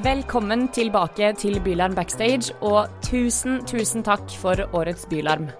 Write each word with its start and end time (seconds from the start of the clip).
Velkommen 0.00 0.64
tilbake 0.74 1.28
til 1.38 1.60
Bylarm 1.62 1.94
backstage, 1.94 2.54
og 2.66 2.88
tusen, 3.04 3.60
tusen 3.68 4.02
takk 4.02 4.32
for 4.40 4.58
årets 4.74 5.04
Bylarm. 5.10 5.50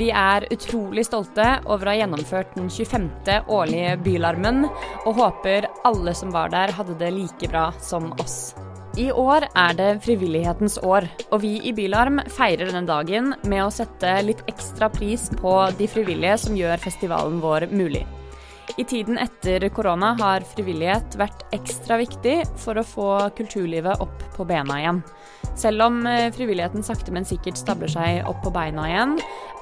Vi 0.00 0.06
er 0.08 0.46
utrolig 0.54 1.04
stolte 1.08 1.46
over 1.66 1.84
å 1.84 1.92
ha 1.92 1.96
gjennomført 1.98 2.54
den 2.56 2.70
25. 2.72 3.10
årlige 3.52 3.98
Bylarmen, 4.04 4.64
og 5.04 5.18
håper 5.18 5.66
alle 5.84 6.14
som 6.16 6.32
var 6.32 6.48
der, 6.54 6.72
hadde 6.76 6.96
det 7.00 7.10
like 7.16 7.50
bra 7.52 7.66
som 7.84 8.12
oss. 8.22 8.54
I 8.96 9.10
år 9.12 9.50
er 9.52 9.76
det 9.76 9.90
frivillighetens 10.06 10.78
år, 10.86 11.08
og 11.28 11.42
vi 11.44 11.58
i 11.60 11.74
Bylarm 11.76 12.22
feirer 12.32 12.70
denne 12.70 12.86
dagen 12.88 13.34
med 13.44 13.66
å 13.66 13.74
sette 13.74 14.16
litt 14.24 14.46
ekstra 14.48 14.88
pris 14.88 15.28
på 15.42 15.58
de 15.76 15.90
frivillige 15.90 16.40
som 16.46 16.56
gjør 16.56 16.80
festivalen 16.88 17.42
vår 17.44 17.68
mulig. 17.74 18.06
I 18.78 18.84
tiden 18.84 19.18
etter 19.18 19.64
korona 19.74 20.12
har 20.20 20.44
frivillighet 20.54 21.16
vært 21.18 21.42
ekstra 21.56 21.98
viktig 22.00 22.36
for 22.60 22.78
å 22.78 22.86
få 22.86 23.08
kulturlivet 23.38 24.02
opp 24.02 24.22
på 24.36 24.46
bena 24.46 24.78
igjen. 24.80 25.00
Selv 25.58 25.86
om 25.88 26.04
eh, 26.06 26.28
frivilligheten 26.34 26.84
sakte, 26.86 27.12
men 27.12 27.26
sikkert 27.26 27.58
stabler 27.58 27.90
seg 27.90 28.20
opp 28.28 28.42
på 28.44 28.52
beina 28.54 28.86
igjen, 28.88 29.16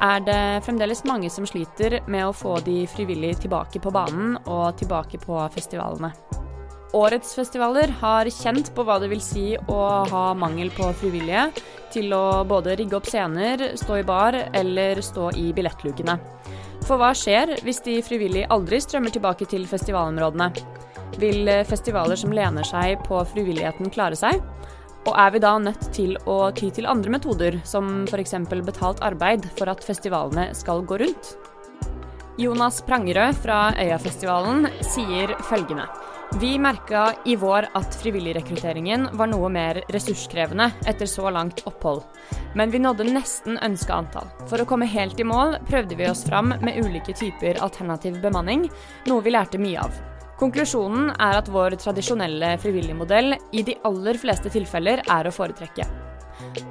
er 0.05 0.21
det 0.27 0.43
fremdeles 0.67 1.05
mange 1.09 1.31
som 1.33 1.47
sliter 1.49 2.01
med 2.07 2.29
å 2.29 2.35
få 2.37 2.59
de 2.67 2.83
frivillige 2.91 3.45
tilbake 3.47 3.81
på 3.83 3.95
banen 3.95 4.37
og 4.45 4.77
tilbake 4.79 5.21
på 5.23 5.41
festivalene. 5.55 6.13
Årets 6.97 7.35
festivaler 7.37 7.91
har 8.01 8.29
kjent 8.33 8.71
på 8.75 8.85
hva 8.87 8.97
det 9.03 9.11
vil 9.11 9.21
si 9.21 9.51
å 9.69 9.81
ha 10.09 10.23
mangel 10.39 10.71
på 10.73 10.89
frivillige 10.97 11.51
til 11.93 12.15
å 12.17 12.45
både 12.49 12.79
rigge 12.81 12.97
opp 12.97 13.09
scener, 13.09 13.75
stå 13.77 13.99
i 14.01 14.07
bar 14.09 14.39
eller 14.57 15.03
stå 15.05 15.33
i 15.37 15.51
billettlukene. 15.57 16.17
For 16.89 16.97
hva 16.97 17.11
skjer 17.13 17.51
hvis 17.67 17.83
de 17.85 17.99
frivillige 18.01 18.49
aldri 18.55 18.79
strømmer 18.81 19.13
tilbake 19.13 19.45
til 19.51 19.67
festivalområdene? 19.69 20.47
Vil 21.21 21.51
festivaler 21.69 22.17
som 22.17 22.33
lener 22.33 22.65
seg 22.65 23.03
på 23.05 23.19
frivilligheten 23.29 23.93
klare 23.93 24.17
seg? 24.17 24.41
Og 25.05 25.13
er 25.13 25.35
vi 25.35 25.43
da 25.45 25.51
nødt 25.61 25.85
til 25.93 26.17
å 26.25 26.39
ty 26.57 26.71
til 26.73 26.89
andre 26.89 27.13
metoder, 27.13 27.59
som 27.69 28.07
f.eks. 28.09 28.35
betalt 28.65 29.05
arbeid, 29.05 29.45
for 29.61 29.69
at 29.69 29.85
festivalene 29.85 30.49
skal 30.57 30.81
gå 30.89 31.01
rundt? 31.05 31.35
Jonas 32.41 32.81
Prangerød 32.87 33.37
fra 33.43 33.61
Øyafestivalen 33.77 34.71
sier 34.81 35.37
følgende. 35.49 35.85
Vi 36.37 36.59
merka 36.59 37.15
i 37.25 37.37
vår 37.37 37.67
at 37.73 37.95
frivilligrekrutteringen 38.03 39.09
var 39.17 39.31
noe 39.31 39.49
mer 39.49 39.81
ressurskrevende 39.89 40.67
etter 40.87 41.09
så 41.09 41.31
langt 41.33 41.63
opphold. 41.67 42.03
Men 42.55 42.71
vi 42.71 42.79
nådde 42.79 43.07
nesten 43.09 43.57
ønska 43.65 43.95
antall. 43.97 44.29
For 44.51 44.61
å 44.61 44.67
komme 44.69 44.87
helt 44.93 45.21
i 45.21 45.25
mål 45.25 45.57
prøvde 45.71 45.97
vi 45.97 46.09
oss 46.11 46.27
fram 46.29 46.53
med 46.61 46.77
ulike 46.85 47.15
typer 47.17 47.63
alternativ 47.65 48.21
bemanning, 48.21 48.67
noe 49.09 49.25
vi 49.25 49.33
lærte 49.33 49.61
mye 49.61 49.81
av. 49.81 49.97
Konklusjonen 50.39 51.15
er 51.17 51.39
at 51.41 51.49
vår 51.51 51.79
tradisjonelle 51.81 52.53
frivilligmodell 52.61 53.33
i 53.57 53.65
de 53.65 53.79
aller 53.89 54.21
fleste 54.21 54.53
tilfeller 54.53 55.03
er 55.09 55.27
å 55.27 55.33
foretrekke. 55.35 55.87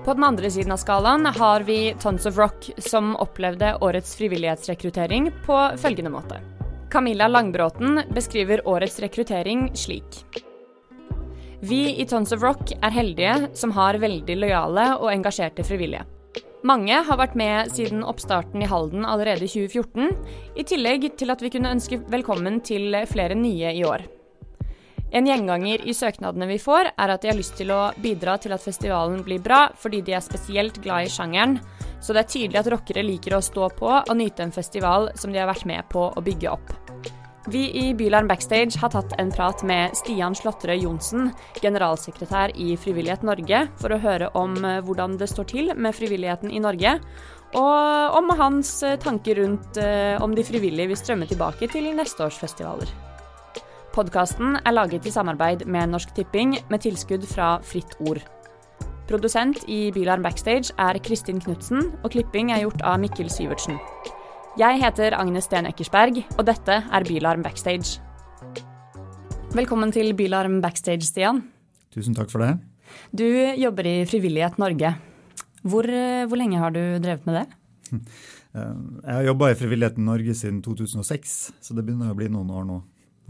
På 0.05 0.13
den 0.13 0.23
andre 0.23 0.51
siden 0.53 0.71
av 0.71 0.79
skalaen 0.79 1.25
har 1.25 1.65
vi 1.67 1.95
Tons 1.99 2.29
of 2.29 2.37
Rock, 2.37 2.69
som 2.77 3.15
opplevde 3.17 3.73
årets 3.81 4.13
frivillighetsrekruttering 4.21 5.33
på 5.49 5.59
følgende 5.81 6.13
måte. 6.13 6.39
Camilla 6.89 7.27
Langbråten 7.27 8.01
beskriver 8.15 8.67
årets 8.67 8.99
rekruttering 8.99 9.71
slik. 9.75 10.25
Vi 11.59 12.01
i 12.01 12.05
Tons 12.05 12.31
of 12.31 12.41
Rock 12.41 12.71
er 12.81 12.93
heldige 12.95 13.49
som 13.53 13.73
har 13.75 13.97
veldig 13.99 14.37
lojale 14.39 14.85
og 14.95 15.11
engasjerte 15.11 15.65
frivillige. 15.67 16.05
Mange 16.63 16.95
har 17.03 17.19
vært 17.19 17.35
med 17.37 17.73
siden 17.75 18.05
oppstarten 18.07 18.63
i 18.63 18.69
Halden 18.69 19.05
allerede 19.05 19.43
i 19.43 19.51
2014, 19.51 20.13
i 20.55 20.63
tillegg 20.63 21.09
til 21.19 21.33
at 21.33 21.43
vi 21.43 21.51
kunne 21.53 21.73
ønske 21.75 21.99
velkommen 22.07 22.61
til 22.63 22.95
flere 23.11 23.35
nye 23.35 23.73
i 23.75 23.83
år. 23.87 24.05
En 25.11 25.27
gjenganger 25.27 25.83
i 25.87 25.95
søknadene 25.95 26.47
vi 26.49 26.59
får, 26.59 26.91
er 26.95 27.13
at 27.13 27.23
de 27.23 27.31
har 27.31 27.37
lyst 27.37 27.55
til 27.59 27.71
å 27.71 27.91
bidra 28.03 28.37
til 28.39 28.55
at 28.55 28.63
festivalen 28.63 29.21
blir 29.27 29.43
bra 29.43 29.67
fordi 29.79 30.01
de 30.07 30.15
er 30.15 30.23
spesielt 30.23 30.79
glad 30.83 31.07
i 31.07 31.11
sjangeren, 31.11 31.59
så 32.07 32.15
det 32.15 32.21
er 32.23 32.31
tydelig 32.31 32.59
at 32.61 32.69
rockere 32.71 33.03
liker 33.03 33.35
å 33.35 33.43
stå 33.43 33.67
på 33.75 33.89
og 33.97 34.15
nyte 34.15 34.45
en 34.45 34.53
festival 34.55 35.09
som 35.19 35.33
de 35.33 35.41
har 35.41 35.49
vært 35.49 35.67
med 35.67 35.83
på 35.91 36.05
å 36.07 36.23
bygge 36.23 36.53
opp. 36.53 36.71
Vi 37.51 37.65
i 37.79 37.93
Bylarm 37.95 38.27
Backstage 38.27 38.79
har 38.79 38.91
tatt 38.91 39.11
en 39.19 39.29
prat 39.31 39.61
med 39.67 39.95
Stian 39.95 40.35
Slåtterøy 40.35 40.81
Johnsen, 40.85 41.29
generalsekretær 41.63 42.51
i 42.59 42.73
Frivillighet 42.79 43.23
Norge, 43.27 43.65
for 43.79 43.91
å 43.91 43.99
høre 44.03 44.27
om 44.39 44.55
eh, 44.63 44.79
hvordan 44.83 45.15
det 45.19 45.29
står 45.31 45.47
til 45.51 45.71
med 45.75 45.95
frivilligheten 45.95 46.51
i 46.51 46.59
Norge, 46.63 46.97
og 47.55 48.19
om 48.19 48.31
hans 48.39 48.71
eh, 48.83 48.99
tanker 48.99 49.39
rundt 49.39 49.79
eh, 49.79 50.15
om 50.23 50.35
de 50.35 50.47
frivillige 50.47 50.91
vil 50.91 50.99
strømme 50.99 51.27
tilbake 51.27 51.71
til 51.71 51.87
neste 51.95 52.27
års 52.27 52.39
festivaler. 52.39 52.91
Podkasten 53.95 54.59
er 54.59 54.75
laget 54.75 55.07
i 55.07 55.15
samarbeid 55.15 55.63
med 55.67 55.95
Norsk 55.95 56.11
Tipping, 56.15 56.59
med 56.67 56.83
tilskudd 56.83 57.23
fra 57.31 57.57
Fritt 57.63 57.95
Ord. 58.03 58.23
Produsent 59.07 59.61
i 59.71 59.87
Bylarm 59.95 60.23
Backstage 60.25 60.73
er 60.83 60.97
Kristin 60.99 61.37
Knutsen, 61.39 61.93
og 62.03 62.11
klipping 62.11 62.49
er 62.51 62.65
gjort 62.65 62.81
av 62.83 62.97
Mikkel 62.99 63.29
Syvertsen. 63.31 63.77
Jeg 64.59 64.81
heter 64.81 65.15
Agnes 65.15 65.47
Sten 65.47 65.69
Eckersberg, 65.69 66.19
og 66.35 66.43
dette 66.49 66.75
er 66.83 67.05
Bylarm 67.07 67.45
Backstage. 67.45 68.01
Velkommen 69.55 69.93
til 69.95 70.11
Bylarm 70.11 70.57
Backstage, 70.59 71.07
Stian. 71.07 71.39
Tusen 71.95 72.17
takk 72.17 72.33
for 72.33 72.43
det. 72.43 72.57
Du 73.15 73.23
jobber 73.55 73.87
i 73.87 73.95
Frivillighet 74.11 74.59
Norge. 74.59 74.91
Hvor, 75.63 75.87
hvor 76.27 76.41
lenge 76.43 76.59
har 76.59 76.75
du 76.75 76.81
drevet 76.99 77.23
med 77.29 77.39
det? 77.39 77.47
Jeg 78.57 79.13
har 79.13 79.23
jobba 79.29 79.53
i 79.53 79.59
Frivilligheten 79.61 80.03
Norge 80.03 80.35
siden 80.35 80.59
2006, 80.65 81.37
så 81.63 81.79
det 81.79 81.87
begynner 81.87 82.11
å 82.11 82.19
bli 82.19 82.27
noen 82.33 82.51
år 82.51 82.67
nå. 82.67 82.81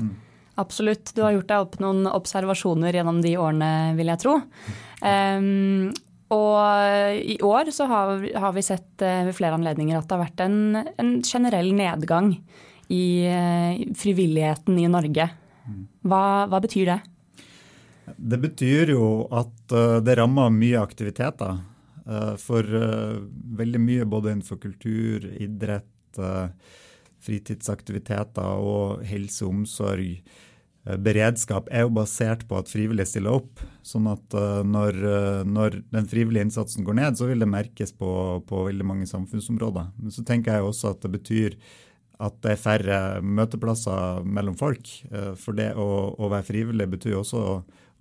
Mm. 0.01 0.15
Absolutt. 0.57 1.13
Du 1.13 1.21
har 1.21 1.35
gjort 1.35 1.49
deg 1.51 1.63
opp 1.63 1.75
noen 1.83 2.07
observasjoner 2.09 2.95
gjennom 2.97 3.21
de 3.21 3.35
årene, 3.37 3.71
vil 3.97 4.09
jeg 4.09 4.21
tro. 4.23 4.39
Um, 5.05 5.91
og 6.33 7.19
i 7.21 7.37
år 7.45 7.69
så 7.71 7.85
har, 7.87 8.23
har, 8.41 8.55
vi 8.55 8.63
sett 8.65 9.03
eh, 9.05 9.21
ved 9.29 9.35
flere 9.37 9.55
anledninger 9.55 9.95
at 9.95 10.09
det 10.09 10.15
har 10.17 10.23
vært 10.25 10.41
en, 10.43 10.57
en 10.99 11.11
generell 11.23 11.69
nedgang 11.77 12.33
i 12.91 13.03
uh, 13.29 13.77
frivilligheten 13.99 14.79
i 14.81 14.89
Norge. 14.91 15.29
Hva, 16.07 16.23
hva, 16.49 16.59
betyr 16.63 16.89
det? 16.89 16.97
Det 18.17 18.39
betyr 18.43 18.91
jo 18.95 19.07
at 19.35 19.75
uh, 19.75 19.99
det 20.03 20.17
rammer 20.19 20.51
mye 20.53 20.81
aktiviteter. 20.81 21.63
For 22.39 22.63
veldig 22.63 23.79
mye 23.83 24.05
både 24.07 24.29
innenfor 24.31 24.55
kultur, 24.63 25.25
idrett, 25.43 26.15
fritidsaktiviteter 27.19 28.61
og 28.63 29.01
helse 29.09 29.43
og 29.43 29.49
omsorg 29.57 30.13
Eh, 30.15 30.46
beredskap 30.95 31.67
er 31.73 31.83
jo 31.83 31.93
basert 31.97 32.45
på 32.47 32.57
at 32.59 32.69
frivillige 32.71 33.09
stiller 33.09 33.39
opp. 33.41 33.63
Sånn 33.85 34.07
at 34.11 34.35
uh, 34.37 34.61
når, 34.67 34.99
uh, 35.03 35.41
når, 35.47 35.81
den 35.93 36.07
frivillige 36.07 36.47
innsatsen 36.47 36.87
går 36.87 36.97
ned, 36.99 37.17
så 37.19 37.27
vil 37.29 37.43
det 37.43 37.49
merkes 37.51 37.91
på, 37.95 38.11
på, 38.47 38.63
veldig 38.69 38.87
mange 38.87 39.09
samfunnsområder. 39.09 39.91
Men 39.99 40.15
så 40.15 40.23
tenker 40.27 40.57
jeg 40.57 40.67
også 40.67 40.93
at 40.93 41.03
det 41.03 41.13
betyr 41.17 41.57
at 42.23 42.37
det 42.41 42.55
er 42.55 42.61
færre 42.61 42.99
møteplasser 43.21 44.23
mellom 44.25 44.55
folk. 44.57 44.89
For 45.37 45.53
det 45.53 45.67
å, 45.77 45.85
å, 46.17 46.29
være 46.31 46.47
frivillig 46.47 46.87
betyr 46.95 47.19
også 47.19 47.41
å, 47.43 47.51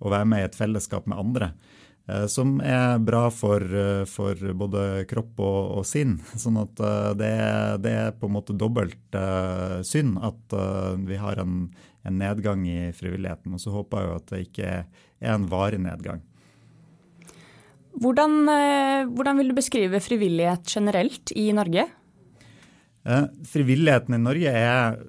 å, 0.01 0.09
være 0.09 0.25
med 0.31 0.41
i 0.41 0.47
et 0.47 0.57
fellesskap 0.57 1.05
med 1.05 1.21
andre. 1.21 1.51
Som 2.31 2.61
er 2.63 3.01
bra 3.03 3.25
for, 3.35 3.59
for 4.07 4.39
både 4.55 5.03
kropp 5.09 5.41
og, 5.43 5.57
og, 5.79 5.83
sinn. 5.83 6.13
Sånn 6.43 6.55
at 6.61 6.79
det, 7.19 7.33
det, 7.83 7.91
er 7.91 8.15
på 8.15 8.29
en 8.29 8.35
måte 8.37 8.55
dobbelt 8.55 9.17
synd 9.83 10.15
at 10.23 10.55
vi 11.03 11.19
har 11.19 11.43
en 11.43 11.67
en 12.07 12.17
nedgang 12.21 12.63
i 12.69 12.93
frivilligheten. 12.95 13.53
Og 13.53 13.61
så 13.61 13.73
håper 13.73 14.01
jeg 14.01 14.09
jo 14.09 14.17
at 14.17 14.31
det 14.31 14.41
ikke 14.45 14.71
er 14.71 15.35
en 15.35 15.47
varig 15.51 15.79
nedgang. 15.83 16.23
Hvordan, 17.97 18.39
eh, 18.53 19.07
hvordan, 19.09 19.39
vil 19.41 19.51
du 19.51 19.57
beskrive 19.57 20.01
frivillighet 20.03 20.69
generelt 20.69 21.33
i 21.33 21.49
Norge? 21.51 21.87
Eh, 23.07 23.25
frivilligheten 23.49 24.13
i 24.13 24.21
Norge 24.21 24.53
er 24.53 24.99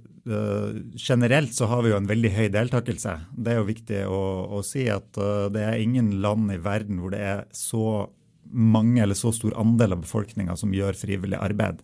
Generelt 0.99 1.55
så 1.57 1.69
har 1.71 1.83
vi 1.85 1.93
jo 1.93 1.99
en 1.99 2.09
veldig 2.09 2.31
høy 2.35 2.47
deltakelse. 2.53 3.15
Det 3.33 3.53
er 3.53 3.61
jo 3.61 3.69
viktig 3.69 4.03
å, 4.11 4.21
å 4.59 4.63
si 4.67 4.85
at 4.93 5.17
uh, 5.17 5.49
det 5.53 5.65
er 5.65 5.83
ingen 5.83 6.19
land 6.25 6.53
i 6.53 6.61
verden 6.61 7.01
hvor 7.03 7.15
det 7.15 7.23
er 7.25 7.43
så 7.57 8.09
mange 8.49 9.03
eller 9.03 9.19
så 9.19 9.33
stor 9.35 9.57
andel 9.61 9.97
av 9.97 10.05
befolkninga 10.05 10.57
som 10.57 10.73
gjør 10.75 10.97
frivillig 10.97 11.39
arbeid. 11.41 11.83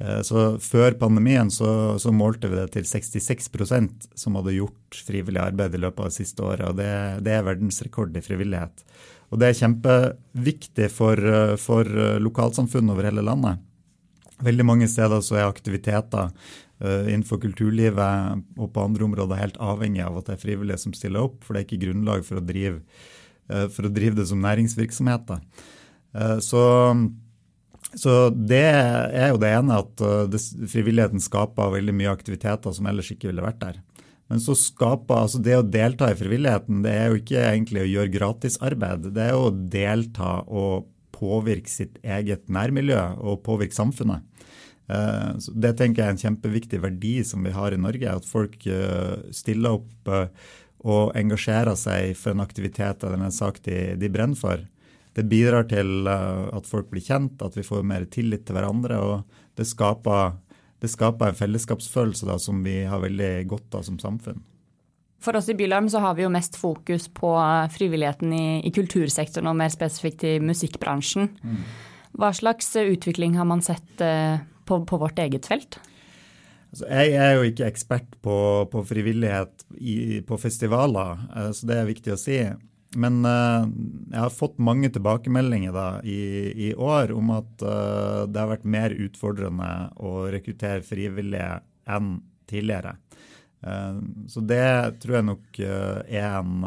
Eh, 0.00 0.20
så 0.26 0.56
Før 0.62 0.96
pandemien 0.98 1.50
så, 1.52 1.98
så, 1.98 2.12
målte 2.12 2.50
vi 2.50 2.58
det 2.58 2.70
til 2.74 2.86
66% 2.88 4.08
som 4.18 4.38
hadde 4.38 4.56
gjort 4.56 5.02
frivillig 5.06 5.42
arbeid 5.42 5.76
i 5.76 5.82
løpet 5.82 6.00
av 6.00 6.10
det 6.10 6.18
siste 6.18 6.46
året. 6.46 6.66
og 6.70 6.80
Det, 6.80 6.90
det 7.26 7.36
er 7.36 7.46
verdensrekord 7.46 8.16
i 8.16 8.24
frivillighet. 8.24 8.84
Og 9.30 9.40
Det 9.40 9.50
er 9.50 9.60
kjempeviktig 9.60 10.90
for, 10.94 11.20
for 11.58 11.88
lokalsamfunn 12.22 12.92
over 12.92 13.08
hele 13.08 13.24
landet. 13.24 13.62
Veldig 14.44 14.66
mange 14.66 14.86
steder 14.90 15.22
så 15.22 15.38
er 15.38 15.48
aktiviteter 15.48 16.30
innenfor 16.82 17.38
kulturlivet 17.38 18.40
og 18.58 18.72
på 18.74 18.82
andre 18.82 19.06
områder 19.06 19.38
helt 19.38 19.58
avhengig 19.62 20.02
av 20.04 20.18
at 20.18 20.26
det 20.26 20.34
er 20.34 20.40
frivillige 20.42 20.80
som 20.82 20.94
stiller 20.96 21.22
opp, 21.28 21.36
for 21.44 21.54
det 21.54 21.62
er 21.62 21.68
ikke 21.68 21.84
grunnlag 21.86 22.24
for 22.26 22.40
å 22.40 22.44
drive, 22.44 22.80
uh, 23.52 23.68
for 23.72 23.86
å 23.86 23.92
drive 23.94 24.18
det 24.18 24.26
som 24.28 24.42
næringsvirksomhet. 24.42 25.36
Uh, 26.14 26.38
så 26.44 26.64
så 27.94 28.26
Det 28.34 28.58
er 28.58 29.28
jo 29.30 29.38
det 29.38 29.52
ene, 29.54 29.76
at 29.78 30.00
det, 30.26 30.40
frivilligheten 30.66 31.22
skaper 31.22 31.76
veldig 31.76 31.92
mye 31.94 32.10
aktiviteter 32.10 32.74
som 32.74 32.88
ellers 32.90 33.12
ikke 33.14 33.28
ville 33.28 33.44
vært 33.44 33.60
der. 33.60 33.76
Men 34.32 34.40
så 34.40 34.56
skaper, 34.56 35.26
altså 35.26 35.40
det 35.44 35.54
å 35.58 35.66
delta 35.66 36.08
i 36.10 36.16
frivilligheten, 36.18 36.80
det 36.82 36.94
er 36.96 37.10
jo 37.10 37.20
ikke 37.20 37.44
egentlig 37.44 37.84
å 37.84 37.90
gjøre 37.90 38.14
gratisarbeid. 38.16 39.08
Det 39.14 39.26
er 39.26 39.34
jo 39.36 39.48
å 39.50 39.54
delta 39.74 40.32
og 40.48 40.88
påvirke 41.14 41.70
sitt 41.70 42.00
eget 42.02 42.48
nærmiljø 42.52 43.00
og 43.20 43.42
påvirke 43.46 43.76
samfunnet. 43.76 44.24
Eh, 44.88 45.30
det 45.54 45.72
tenker 45.78 46.02
jeg 46.02 46.06
er 46.06 46.14
en 46.16 46.22
kjempeviktig 46.26 46.82
verdi 46.82 47.16
som 47.24 47.44
vi 47.46 47.54
har 47.54 47.72
i 47.72 47.80
Norge. 47.80 48.18
At 48.20 48.28
folk 48.28 48.66
eh, 48.66 49.16
stiller 49.34 49.80
opp 49.80 50.12
eh, 50.12 50.28
og 50.84 51.16
engasjerer 51.16 51.76
seg 51.80 52.12
for 52.20 52.34
en 52.34 52.44
aktivitet 52.44 53.04
eller 53.04 53.24
en 53.24 53.34
sak 53.34 53.62
de, 53.64 53.94
de 54.00 54.12
brenner 54.12 54.38
for. 54.38 54.64
Det 55.14 55.22
bidrar 55.30 55.68
til 55.70 56.08
at 56.10 56.66
folk 56.66 56.88
blir 56.90 57.04
kjent, 57.04 57.38
at 57.46 57.54
vi 57.54 57.62
får 57.62 57.84
mer 57.86 58.02
tillit 58.10 58.42
til 58.48 58.56
hverandre. 58.56 58.96
og 58.98 59.44
det 59.54 59.68
skaper 59.70 60.32
det 60.82 60.90
skaper 60.92 61.30
en 61.30 61.38
fellesskapsfølelse 61.38 62.26
da, 62.28 62.34
som 62.36 62.58
vi 62.66 62.82
har 62.84 63.00
veldig 63.00 63.46
godt 63.48 63.78
av 63.78 63.86
som 63.86 63.96
samfunn. 63.96 64.42
For 65.24 65.38
oss 65.38 65.48
i 65.48 65.56
Bylarm 65.56 65.86
så 65.88 66.02
har 66.04 66.18
vi 66.18 66.26
jo 66.26 66.32
mest 66.34 66.58
fokus 66.60 67.06
på 67.08 67.30
frivilligheten 67.72 68.34
i, 68.36 68.46
i 68.68 68.72
kultursektoren, 68.74 69.48
og 69.48 69.56
mer 69.56 69.72
spesifikt 69.72 70.26
i 70.28 70.34
musikkbransjen. 70.44 71.30
Mm. 71.40 71.62
Hva 72.20 72.34
slags 72.36 72.68
utvikling 72.76 73.38
har 73.40 73.48
man 73.48 73.64
sett 73.64 74.04
eh, 74.04 74.42
på, 74.64 74.80
på, 74.88 75.00
vårt 75.00 75.18
eget 75.22 75.48
felt? 75.50 75.78
Altså, 76.74 76.86
jeg 76.90 77.16
er 77.22 77.34
jo 77.36 77.48
ikke 77.48 77.66
ekspert 77.70 78.16
på, 78.24 78.36
på 78.72 78.84
frivillighet 78.88 79.66
i, 79.78 80.20
på 80.26 80.38
festivaler, 80.42 81.20
eh, 81.36 81.50
så 81.54 81.68
det 81.70 81.80
er 81.80 81.92
viktig 81.92 82.14
å 82.14 82.20
si. 82.20 82.38
Men 82.98 83.24
uh, 83.26 83.66
jeg 84.12 84.20
har 84.20 84.34
fått 84.34 84.60
mange 84.62 84.90
tilbakemeldinger 84.94 85.74
da, 85.74 85.88
i, 86.06 86.18
i, 86.68 86.70
år 86.74 87.12
om 87.14 87.32
at 87.34 87.64
uh, 87.64 88.24
det 88.30 88.40
har 88.40 88.52
vært 88.52 88.68
mer 88.70 88.94
utfordrende 88.94 89.70
å 89.98 90.26
rekruttere 90.32 90.84
frivillige 90.86 91.58
enn 91.90 92.16
tidligere. 92.50 92.96
Uh, 93.64 93.98
så 94.30 94.44
det 94.44 95.00
tror 95.02 95.18
jeg 95.18 95.28
nok 95.30 95.60
er 95.64 96.28
en 96.28 96.66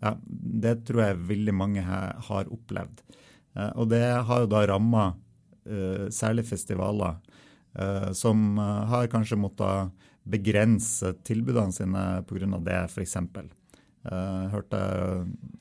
ja, 0.00 0.14
Det 0.22 0.76
tror 0.88 1.02
jeg 1.02 1.28
veldig 1.32 1.56
mange 1.56 1.84
har 1.84 2.52
opplevd. 2.52 3.02
og 3.74 3.88
det 3.90 4.04
har 4.28 4.44
jo 4.44 4.50
da 4.52 4.66
ramma 4.68 5.06
særlig 6.14 6.44
festivaler 6.46 7.16
som 8.16 8.58
har 8.58 9.08
kanskje 9.12 9.36
måttet 9.36 10.06
begrense 10.26 11.12
tilbudene 11.26 11.72
sine 11.72 12.02
pga. 12.26 12.58
det, 12.64 12.80
f.eks. 12.90 13.16
Jeg 14.06 14.14
eh, 14.14 14.48
hørte 14.52 14.80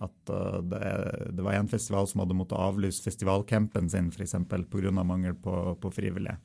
at 0.06 0.31
eh, 0.33 0.57
det, 1.33 1.41
var 1.41 1.56
en 1.57 1.69
festival 1.69 2.06
som 2.09 2.21
hadde 2.21 2.38
måttet 2.38 2.62
avlyse 2.62 3.01
festivalcampen 3.01 3.89
sin 3.89 4.12
f.eks. 4.13 4.35
pga. 4.45 4.91
mangel 5.01 5.38
på, 5.38 5.75
på 5.81 5.94
frivillige. 5.94 6.38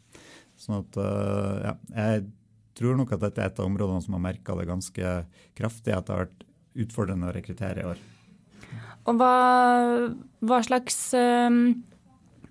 Sånn 0.60 0.80
at, 0.80 1.00
eh, 1.00 1.56
ja, 1.66 1.74
jeg 1.96 2.24
tror 2.78 2.96
nok 2.96 3.12
at 3.16 3.26
dette 3.26 3.42
er 3.42 3.50
et 3.50 3.60
av 3.60 3.68
områdene 3.68 4.04
som 4.04 4.16
har 4.16 4.24
merka 4.30 4.56
det 4.56 4.68
ganske 4.68 5.12
kraftig, 5.58 5.92
at 5.92 6.08
det 6.08 6.14
har 6.14 6.24
vært 6.24 6.48
utfordrende 6.80 7.28
å 7.28 7.36
rekruttere 7.36 7.82
i 7.82 7.88
år. 7.90 8.00
Og 9.08 9.16
hva, 9.20 9.34
hva 10.44 10.60
slags 10.64 10.98
um, 11.16 11.80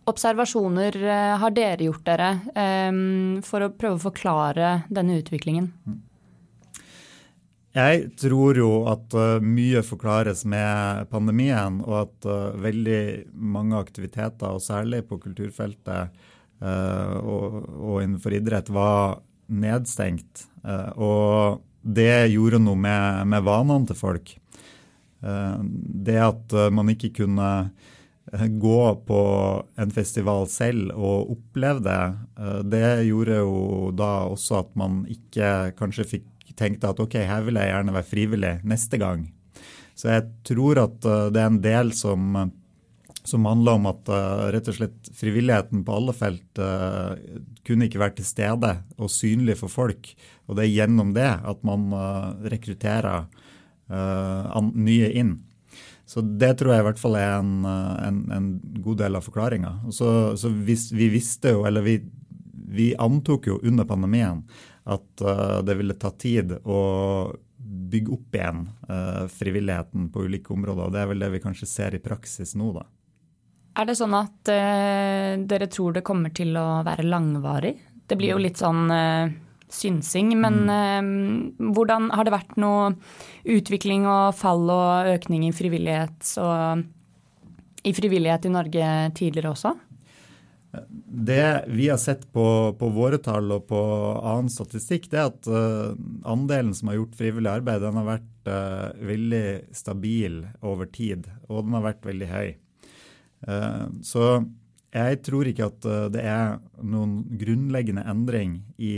observasjoner 0.10 0.96
har 1.42 1.56
dere 1.56 1.88
gjort 1.88 2.06
dere 2.08 2.30
um, 2.90 3.40
for 3.46 3.66
å 3.66 3.72
prøve 3.74 4.00
å 4.00 4.06
forklare 4.10 4.72
denne 4.92 5.20
utviklingen? 5.22 5.72
Mm. 5.86 6.00
Jeg 7.78 8.08
tror 8.18 8.58
jo 8.58 8.70
at 8.90 9.14
uh, 9.14 9.38
mye 9.46 9.84
forklares 9.86 10.42
med 10.50 11.06
pandemien, 11.12 11.80
og 11.86 11.96
at 12.02 12.30
veldig 12.60 13.02
mange 13.34 13.78
aktiviteter, 13.78 14.50
og 14.50 14.66
særlig 14.66 15.06
på 15.10 15.22
kulturfeltet 15.22 16.28
og, 16.60 18.02
innenfor 18.02 18.34
idrett, 18.36 18.68
var 18.68 19.22
nedstengt. 19.48 20.42
og 21.00 21.62
det 21.80 22.34
gjorde 22.34 22.60
noe 22.60 22.76
med, 22.76 23.30
med 23.32 23.46
vanene 23.48 23.88
til 23.88 23.96
folk. 23.96 24.34
det 25.24 26.18
at 26.20 26.58
man 26.76 26.92
ikke 26.92 27.14
kunne 27.22 27.48
gå 28.62 28.81
på 29.08 29.22
en 29.81 29.92
festival 29.94 30.48
selv 30.52 30.92
og 30.94 31.31
oppleve 31.34 31.81
det, 31.81 32.02
det 32.70 32.90
gjorde 33.08 33.40
jo 33.42 33.90
da 33.98 34.10
også 34.30 34.60
at 34.60 34.76
man 34.78 35.02
ikke 35.10 35.74
kanskje 35.80 36.06
fikk 36.18 36.28
tenkte 36.60 36.92
at 36.92 37.00
ok, 37.00 37.16
her 37.24 37.44
vil 37.48 37.60
jeg 37.60 37.72
gjerne 37.72 37.96
være 37.96 38.10
frivillig 38.10 38.54
neste 38.68 39.00
gang. 39.02 39.28
Så 39.96 40.12
jeg 40.12 40.26
tror 40.48 40.81
at 40.84 41.08
uh, 41.08 41.28
det 41.31 41.42
er 41.42 41.52
en 41.52 41.62
del 41.64 41.94
som, 41.96 42.38
som 43.24 43.48
handler 43.48 43.80
om 43.80 43.90
at 43.92 44.12
rett 44.56 44.70
og 44.72 44.78
slett 44.78 45.12
frivilligheten 45.16 45.86
på 45.88 45.96
alle 45.96 46.16
felt 46.16 46.62
kunne 47.68 47.88
ikke 47.88 48.02
vært 48.02 48.18
til 48.20 48.28
stede 48.28 48.74
og 48.98 49.12
synlig 49.14 49.58
for 49.60 49.72
folk. 49.72 50.12
Og 50.48 50.58
det 50.58 50.66
er 50.66 50.76
gjennom 50.81 51.14
det 51.16 51.30
at 51.30 51.64
man 51.68 51.92
rekrutterer 52.52 53.28
nye 53.90 55.12
inn. 55.20 55.36
Så 56.10 56.24
det 56.26 56.56
tror 56.58 56.74
jeg 56.74 56.82
i 56.82 56.88
hvert 56.88 57.02
fall 57.02 57.16
er 57.20 57.36
en, 57.38 57.66
en, 57.70 58.24
en 58.34 58.46
god 58.82 58.98
del 59.04 59.18
av 59.20 59.28
forklaringa. 59.28 59.76
Så, 59.94 60.08
så 60.42 60.50
vi, 60.50 60.74
vi, 60.98 61.10
visste 61.14 61.54
jo, 61.54 61.68
eller 61.70 61.86
vi, 61.86 62.00
vi 62.66 62.88
antok 62.98 63.52
jo 63.52 63.60
under 63.62 63.86
pandemien 63.86 64.42
at 64.90 65.22
uh, 65.22 65.60
det 65.62 65.76
ville 65.78 65.94
ta 66.02 66.10
tid 66.18 66.56
å 66.66 66.80
bygge 67.94 68.16
opp 68.16 68.40
igjen 68.40 68.64
uh, 68.90 69.28
frivilligheten 69.30 70.08
på 70.10 70.24
ulike 70.26 70.54
områder. 70.56 70.88
og 70.88 70.96
Det 70.96 71.04
er 71.04 71.12
vel 71.12 71.22
det 71.22 71.30
vi 71.36 71.44
kanskje 71.44 71.70
ser 71.70 71.94
i 71.94 72.02
praksis 72.02 72.56
nå, 72.58 72.72
da. 72.80 72.88
Er 73.78 73.86
det 73.86 74.00
sånn 74.02 74.18
at 74.18 74.50
uh, 74.50 75.38
dere 75.46 75.70
tror 75.70 76.00
det 76.00 76.06
kommer 76.10 76.34
til 76.34 76.58
å 76.58 76.82
være 76.90 77.06
langvarig? 77.06 77.76
Det 78.10 78.18
blir 78.18 78.34
jo 78.34 78.42
litt 78.42 78.58
sånn 78.58 78.90
synsing, 79.69 80.33
men 80.42 80.63
mm. 80.66 81.74
hvordan 81.75 82.10
har 82.16 82.25
det 82.25 82.33
vært 82.33 82.56
noe 82.62 82.94
utvikling 83.45 84.07
og 84.10 84.33
fall 84.38 84.66
og 84.74 85.12
økning 85.13 85.45
i 85.48 85.54
frivillighet, 85.56 86.31
og, 86.42 86.81
i 87.86 87.94
frivillighet 87.94 88.50
i 88.50 88.54
Norge 88.56 88.89
tidligere 89.19 89.54
også? 89.54 89.75
Det 90.69 91.63
vi 91.74 91.88
har 91.89 91.98
sett 91.98 92.27
på, 92.33 92.45
på, 92.77 92.89
våre 92.94 93.18
tall 93.18 93.50
og 93.56 93.66
på 93.71 93.80
annen 94.19 94.51
statistikk, 94.54 95.07
det 95.10 95.18
er 95.18 95.31
at 95.31 95.50
uh, 95.50 95.98
andelen 96.30 96.75
som 96.77 96.92
har 96.92 97.00
gjort 97.00 97.18
frivillig 97.18 97.50
arbeid, 97.50 97.81
den 97.81 97.98
har 97.98 98.06
vært 98.06 98.50
uh, 98.51 99.06
veldig 99.10 99.45
stabil 99.74 100.44
over 100.62 100.89
tid, 100.94 101.25
og 101.50 101.66
den 101.66 101.77
har 101.80 101.88
vært 101.88 102.06
veldig 102.06 102.30
høy. 102.30 102.50
Uh, 103.48 103.86
så 104.06 104.30
jeg 104.90 105.20
tror 105.22 105.46
ikke 105.46 105.68
at 105.69 105.86
det 106.14 106.24
er 106.26 106.56
noen 106.81 107.19
grunnleggende 107.38 108.02
endring 108.10 108.56
i 108.81 108.94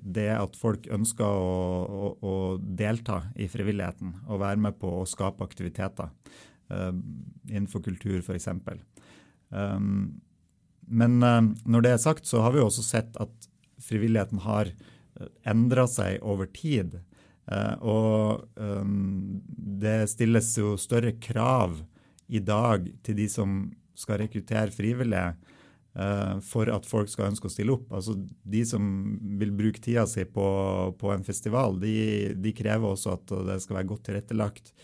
det 0.00 0.30
at 0.32 0.56
folk 0.56 0.86
ønsker 0.88 1.24
å, 1.26 1.58
å, 1.84 2.10
å 2.24 2.34
delta 2.64 3.18
i 3.36 3.50
frivilligheten 3.52 4.14
og 4.24 4.40
være 4.40 4.62
med 4.64 4.78
på 4.80 4.88
å 5.02 5.08
skape 5.08 5.44
aktiviteter 5.44 6.08
innenfor 6.70 7.84
kultur, 7.84 8.22
f.eks. 8.24 8.48
Um, 9.54 10.20
men 10.86 11.22
uh, 11.22 11.40
når 11.64 11.84
det 11.84 11.94
er 11.94 12.02
sagt, 12.02 12.28
så 12.28 12.42
har 12.44 12.54
vi 12.54 12.62
også 12.62 12.84
sett 12.84 13.16
at 13.22 13.48
frivilligheten 13.84 14.40
har 14.44 14.70
eh, 14.70 15.28
endra 15.50 15.86
seg 15.90 16.22
over 16.24 16.48
tid. 16.52 16.98
Uh, 17.50 17.74
og 17.84 18.44
um, 18.56 19.40
det 19.44 20.04
stilles 20.12 20.52
jo 20.58 20.74
større 20.80 21.14
krav 21.20 21.80
i 22.28 22.40
dag 22.40 22.86
til 23.04 23.18
de 23.18 23.28
som 23.28 23.56
skal 23.98 24.20
rekruttere 24.22 24.74
frivillige, 24.74 25.34
uh, 25.98 26.40
for 26.44 26.70
at 26.72 26.88
folk 26.88 27.10
skal 27.12 27.30
ønske 27.32 27.50
å 27.50 27.54
stille 27.54 27.76
opp. 27.76 27.90
Altså 27.94 28.16
De 28.18 28.64
som 28.68 28.84
vil 29.40 29.54
bruke 29.56 29.82
tida 29.82 30.06
si 30.10 30.26
på, 30.26 30.46
på 31.00 31.12
en 31.14 31.26
festival, 31.26 31.78
de, 31.82 31.96
de, 32.36 32.54
krever 32.56 32.94
også 32.94 33.16
at 33.18 33.36
det 33.50 33.60
skal 33.64 33.80
være 33.80 33.90
godt 33.92 34.08
tilrettelagt. 34.10 34.74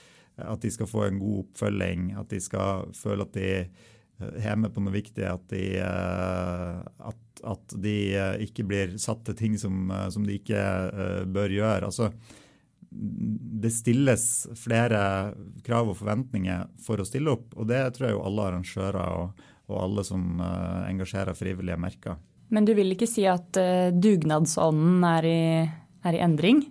At 0.40 0.62
de 0.62 0.70
skal 0.72 0.88
få 0.88 1.04
en 1.06 1.18
god 1.20 1.42
oppfølging, 1.44 2.12
at 2.16 2.30
de 2.32 2.38
skal 2.40 2.86
føle 2.96 3.26
at 3.26 3.34
de 3.36 3.50
er 4.20 4.58
med 4.58 4.72
på 4.74 4.82
noe 4.84 4.94
viktig, 4.94 5.24
at 5.24 5.46
de, 5.52 5.64
eh, 5.80 6.80
at, 7.10 7.42
at 7.52 7.74
de 7.80 7.96
eh, 8.12 8.44
ikke 8.46 8.66
blir 8.68 8.96
satt 9.00 9.24
til 9.26 9.38
ting 9.38 9.56
som, 9.60 9.88
eh, 9.90 10.08
som 10.12 10.26
de 10.26 10.36
ikke 10.40 10.60
bør 11.32 11.56
gjøre. 11.56 11.88
Altså, 11.88 12.10
det 12.90 13.70
stilles 13.70 14.24
flere 14.58 15.00
krav 15.66 15.92
og 15.92 15.98
forventninger 16.00 16.66
for 16.82 17.00
å 17.00 17.06
stille 17.06 17.32
opp, 17.36 17.54
og 17.54 17.68
det 17.70 17.84
tror 17.94 18.08
jeg 18.08 18.16
jo 18.16 18.24
alle 18.26 18.48
arrangører 18.48 18.98
og, 19.14 19.46
og 19.70 19.78
alle 19.84 20.04
som 20.06 20.42
engasjerer 20.42 21.38
frivillige, 21.38 21.78
merker. 21.80 22.18
Men 22.50 22.66
du 22.66 22.74
vil 22.74 22.90
ikke 22.96 23.06
si 23.06 23.28
at 23.30 23.54
dugnadsånden 23.94 25.06
er 25.06 25.28
i, 25.30 25.40
er 26.02 26.18
i 26.18 26.22
endring? 26.24 26.64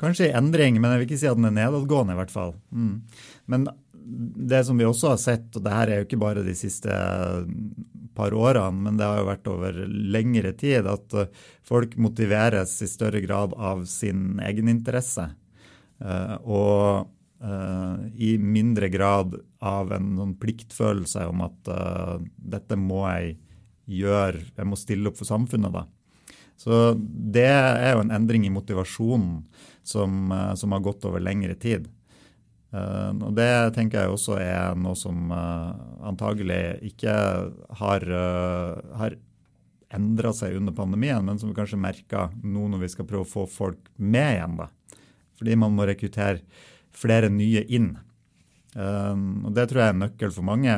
Kanskje 0.00 0.28
i 0.28 0.34
endring, 0.36 0.80
men 0.80 0.92
jeg 0.92 1.00
vil 1.00 1.08
ikke 1.08 1.20
si 1.22 1.28
at 1.30 1.38
den 1.38 1.48
er 1.48 1.56
nedadgående, 1.56 2.16
i 2.16 2.20
hvert 2.20 2.34
fall. 2.34 2.56
Mm. 2.74 2.96
Men 3.52 3.68
det 4.06 4.64
som 4.66 4.78
vi 4.78 4.86
også 4.86 5.14
har 5.14 5.20
sett, 5.20 5.48
og 5.56 5.64
det 5.64 5.72
her 5.72 5.90
er 5.90 6.00
jo 6.00 6.06
ikke 6.06 6.20
bare 6.20 6.44
de 6.46 6.54
siste 6.56 6.92
par 8.16 8.34
årene, 8.34 8.82
men 8.82 8.98
det 8.98 9.06
har 9.06 9.20
jo 9.20 9.28
vært 9.28 9.50
over 9.50 9.80
lengre 9.86 10.52
tid, 10.58 10.88
at 10.90 11.16
eh, 11.16 11.32
folk 11.66 11.96
motiveres 12.00 12.74
i 12.82 12.88
større 12.90 13.22
grad 13.24 13.54
av 13.54 13.84
sin 13.90 14.40
egeninteresse. 14.42 15.28
Eh, 16.00 16.36
og 16.44 17.08
eh, 17.44 18.06
i 18.28 18.36
mindre 18.42 18.90
grad 18.92 19.36
av 19.60 19.92
en 19.96 20.14
sånn 20.20 20.36
pliktfølelse 20.40 21.26
om 21.30 21.44
at 21.46 21.70
dette 22.36 22.78
må 22.78 23.04
jeg 23.08 23.36
gjøre, 24.00 24.42
jeg 24.56 24.68
må 24.68 24.78
stille 24.78 25.10
opp 25.10 25.18
for 25.18 25.28
samfunnet, 25.28 25.74
da. 25.74 25.86
Så 26.56 26.94
det 26.96 27.50
er 27.50 27.92
jo 27.92 28.00
en 28.00 28.14
endring 28.16 28.46
i 28.48 28.52
motivasjonen 28.52 29.42
som, 29.84 30.32
som 30.56 30.72
har 30.72 30.84
gått 30.86 31.04
over 31.04 31.20
lengre 31.20 31.52
tid. 31.60 31.84
Og 32.74 33.30
Det 33.36 33.50
tenker 33.76 34.02
jeg 34.02 34.12
også 34.12 34.36
er 34.42 34.74
noe 34.76 34.96
som 34.98 35.30
antagelig 35.32 36.90
ikke 36.90 37.14
har, 37.78 38.06
har 39.00 39.16
endra 39.94 40.32
seg 40.34 40.58
under 40.58 40.74
pandemien, 40.76 41.24
men 41.24 41.38
som 41.38 41.52
vi 41.52 41.56
kanskje 41.56 41.78
merker 41.80 42.34
nå 42.42 42.66
når 42.72 42.82
vi 42.82 42.90
skal 42.92 43.08
prøve 43.08 43.24
å 43.24 43.30
få 43.30 43.46
folk 43.48 43.90
med 43.96 44.34
igjen. 44.34 44.58
da. 44.58 44.68
Fordi 45.38 45.56
man 45.62 45.76
må 45.76 45.86
rekruttere 45.88 46.42
flere 46.96 47.30
nye 47.32 47.62
inn. 47.68 47.94
Og 48.76 49.50
Det 49.54 49.68
tror 49.68 49.82
jeg 49.82 49.88
er 49.88 49.96
en 49.96 50.04
nøkkel 50.04 50.32
for 50.32 50.46
mange. 50.46 50.76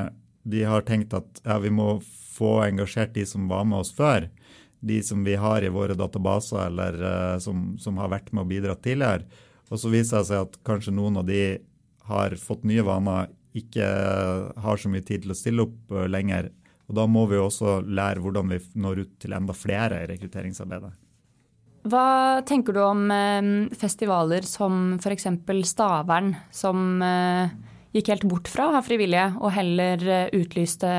De 0.48 0.64
har 0.64 0.86
tenkt 0.86 1.14
at 1.16 1.42
ja, 1.44 1.58
vi 1.62 1.70
må 1.74 1.98
få 2.38 2.62
engasjert 2.68 3.14
de 3.16 3.24
som 3.26 3.48
var 3.50 3.66
med 3.68 3.82
oss 3.82 3.92
før. 3.94 4.28
De 4.80 5.00
som 5.02 5.24
vi 5.26 5.34
har 5.34 5.64
i 5.64 5.72
våre 5.74 5.96
databaser, 5.98 6.68
eller 6.68 7.40
som, 7.42 7.72
som, 7.82 7.98
har 7.98 8.12
vært 8.12 8.30
med 8.32 8.44
og 8.44 8.52
bidratt 8.52 8.84
tidligere. 8.84 9.26
Og 9.68 9.80
så 9.80 9.90
viser 9.92 10.20
det 10.20 10.28
seg 10.30 10.46
at 10.46 10.60
kanskje 10.66 10.94
noen 10.94 11.18
av 11.20 11.26
de 11.28 11.58
har 12.08 12.36
fått 12.40 12.64
nye 12.68 12.84
vaner, 12.86 13.28
ikke 13.56 13.84
har 14.62 14.80
så 14.80 14.90
mye 14.92 15.04
tid 15.04 15.24
til 15.24 15.34
å 15.34 15.38
stille 15.38 15.64
opp 15.66 15.92
uh, 15.94 16.06
lenger. 16.10 16.50
Og 16.88 16.96
Da 16.96 17.04
må 17.10 17.26
vi 17.28 17.40
også 17.40 17.80
lære 17.84 18.22
hvordan 18.24 18.52
vi 18.52 18.62
når 18.80 19.04
ut 19.04 19.14
til 19.20 19.36
enda 19.36 19.56
flere 19.56 20.02
i 20.02 20.08
rekrutteringsarbeidet. 20.08 20.94
Hva 21.88 22.42
tenker 22.48 22.74
du 22.76 22.82
om 22.84 23.06
uh, 23.12 23.68
festivaler 23.78 24.46
som 24.48 24.98
f.eks. 24.98 25.28
Stavern, 25.68 26.34
som 26.52 27.00
gikk 27.94 28.12
helt 28.12 28.28
bort 28.28 28.50
fra 28.52 28.68
å 28.68 28.76
ha 28.76 28.84
frivillige, 28.84 29.30
og 29.40 29.54
heller 29.56 30.04
utlyste 30.36 30.90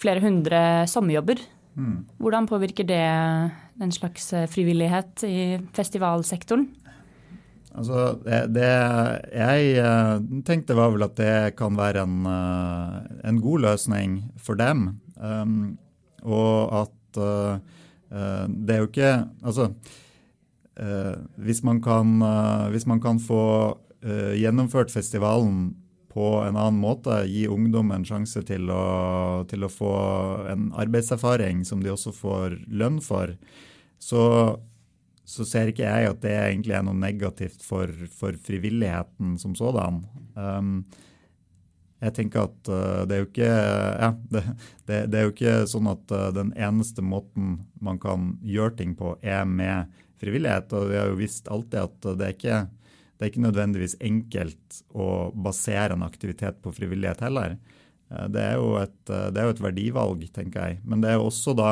flere 0.00 0.24
hundre 0.24 0.60
sommerjobber? 0.88 1.42
Mm. 1.76 1.98
Hvordan 2.20 2.48
påvirker 2.48 2.88
det 2.88 3.04
den 3.76 3.92
slags 3.92 4.30
frivillighet 4.48 5.26
i 5.28 5.38
festivalsektoren? 5.76 6.70
Altså, 7.76 8.16
det, 8.24 8.38
det, 8.56 8.68
jeg 9.36 9.72
eh, 9.82 10.12
tenkte 10.48 10.76
var 10.78 10.94
vel 10.94 11.04
at 11.04 11.16
det 11.18 11.56
kan 11.58 11.76
være 11.76 12.06
en, 12.06 12.22
eh, 12.30 12.94
en 13.28 13.40
god 13.44 13.66
løsning 13.66 14.20
for 14.40 14.56
dem. 14.56 14.88
Um, 15.16 15.76
og 16.26 16.72
at 16.82 17.18
uh, 17.22 17.56
det 18.48 18.74
er 18.74 18.82
jo 18.82 18.88
ikke 18.90 19.12
Altså, 19.46 19.70
uh, 20.76 21.14
hvis, 21.40 21.62
man 21.64 21.80
kan, 21.80 22.18
uh, 22.20 22.68
hvis 22.72 22.86
man 22.86 23.00
kan 23.00 23.20
få 23.20 23.42
gjennomført 24.06 24.92
festivalen 24.92 25.72
på 26.12 26.26
en 26.44 26.54
annen 26.54 26.76
måte, 26.78 27.24
gi 27.26 27.48
ungdom 27.50 27.88
en 27.90 28.04
sjanse 28.06 28.38
til 28.46 28.68
å, 28.70 29.42
til 29.50 29.66
å 29.66 29.70
få 29.72 29.94
en 30.52 30.68
arbeidserfaring 30.78 31.64
som 31.66 31.80
de 31.82 31.90
også 31.90 32.12
får 32.14 32.54
lønn 32.70 33.00
for, 33.02 33.32
så, 33.98 34.20
så, 35.26 35.46
ser 35.48 35.72
ikke 35.72 35.86
jeg 35.86 36.12
at 36.12 36.22
det 36.22 36.34
egentlig 36.36 36.76
er 36.78 36.86
noe 36.86 36.98
negativt 36.98 37.64
for, 37.66 37.90
for 38.14 38.38
frivilligheten 38.46 39.34
som 39.42 39.56
sådan. 39.58 40.04
Um, 40.38 40.78
jeg 42.04 42.14
tenker 42.18 42.46
at 42.46 42.70
uh, 42.70 43.02
det 43.08 43.16
er 43.16 43.22
jo 43.22 43.28
ikke 43.30 43.50
ja, 43.50 44.10
det, 44.30 44.42
det, 44.86 44.98
det, 45.10 45.18
er 45.18 45.26
jo 45.26 45.34
ikke 45.34 45.58
sånn 45.72 45.90
at 45.90 46.14
uh, 46.14 46.28
den 46.36 46.52
eneste 46.54 47.02
måten 47.02 47.58
man 47.82 47.98
kan 48.02 48.34
gjøre 48.46 48.76
ting 48.78 48.94
på, 48.98 49.16
er 49.24 49.44
med 49.48 49.92
frivillighet. 50.22 50.70
Og 50.76 50.90
vi 50.92 51.00
har 51.00 51.10
jo 51.10 51.20
visst 51.20 51.50
alltid 51.52 51.82
at 51.82 52.10
det 52.16 52.28
er 52.30 52.36
ikke 52.36 52.64
det 53.16 53.24
er 53.24 53.30
ikke 53.30 53.46
nødvendigvis 53.46 53.96
enkelt 54.04 54.82
å 54.92 55.32
basere 55.32 55.96
en 55.96 56.04
aktivitet 56.04 56.58
på 56.60 56.72
frivillighet 56.76 57.22
heller. 57.24 57.54
Det 58.06 58.42
er, 58.42 58.60
et, 58.82 58.98
eh, 59.08 59.28
det 59.32 59.40
er, 59.40 59.48
jo 59.48 59.54
et, 59.54 59.62
verdivalg, 59.64 60.26
tenker 60.34 60.68
jeg. 60.68 60.80
Men 60.84 61.00
det 61.02 61.10
er 61.10 61.16
jo 61.16 61.30
også 61.30 61.56
da 61.56 61.70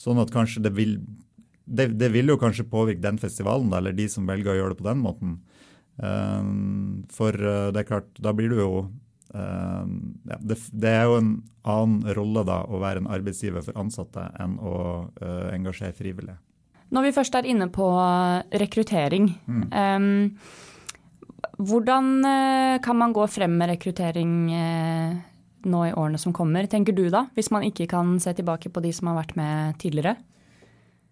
sånn 0.00 0.22
at 0.22 0.30
kanskje 0.34 0.62
det 0.64 0.72
vil 0.76 0.96
det, 1.72 1.88
det 2.00 2.10
vil 2.14 2.32
jo 2.32 2.38
kanskje 2.40 2.68
påvirke 2.68 3.02
den 3.04 3.20
festivalen, 3.22 3.72
eller 3.76 3.96
de 3.96 4.08
som 4.12 4.28
velger 4.28 4.52
å 4.52 4.58
gjøre 4.58 4.74
det 4.74 4.82
på 4.82 4.88
den 4.90 5.02
måten. 5.02 5.38
Eh, 6.02 6.50
for 7.16 7.38
det 7.72 7.82
er 7.82 7.88
klart, 7.88 8.12
da 8.20 8.34
blir 8.36 8.52
du 8.52 8.60
jo 8.60 8.74
ja, 9.32 10.36
det, 10.44 10.58
det, 10.76 10.90
er 10.90 11.06
jo 11.08 11.14
en 11.16 11.28
annen 11.64 12.12
rolle 12.18 12.42
da 12.44 12.58
å 12.68 12.76
være 12.82 13.00
en 13.00 13.06
arbeidsgiver 13.08 13.64
for 13.64 13.78
ansatte 13.80 14.26
enn 14.36 14.58
å 14.60 14.74
engasjere 15.54 15.96
frivillige. 15.96 16.36
Når 16.92 17.06
vi 17.06 17.14
først 17.16 17.38
er 17.38 17.48
inne 17.48 17.70
på 17.72 17.86
rekruttering, 18.60 19.30
mm. 19.48 19.62
um, 19.72 20.34
hvordan 21.56 22.10
uh, 22.26 22.76
kan 22.84 22.98
man 23.00 23.14
gå 23.16 23.24
frem 23.32 23.54
med 23.56 23.72
rekruttering 23.72 24.34
uh, 24.52 25.14
nå 25.72 25.80
i 25.88 25.94
årene 25.94 26.20
som 26.20 26.34
kommer, 26.36 26.68
tenker 26.68 26.92
du 26.96 27.06
da? 27.12 27.26
Hvis 27.36 27.48
man 27.54 27.64
ikke 27.64 27.88
kan 27.90 28.18
se 28.20 28.34
tilbake 28.36 28.68
på 28.72 28.82
de 28.84 28.92
som 28.92 29.08
har 29.08 29.22
vært 29.22 29.34
med 29.40 29.78
tidligere? 29.80 30.18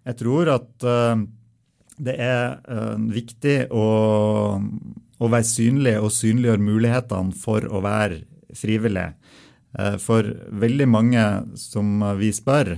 Jeg 0.09 0.19
tror 0.23 0.50
at 0.54 0.87
uh, 0.87 1.21
det 2.00 2.16
er 2.16 2.54
viktig 3.12 3.57
å, 3.76 3.87
å, 4.57 5.26
være 5.26 5.45
synlig 5.45 5.99
og 6.00 6.14
synliggjøre 6.16 6.64
mulighetene 6.64 7.37
for 7.37 7.66
å 7.69 7.83
være 7.85 8.23
frivillig. 8.57 9.11
For 10.00 10.26
veldig 10.64 10.87
mange 10.88 11.25
som 11.61 12.00
vi 12.19 12.30
spør, 12.35 12.73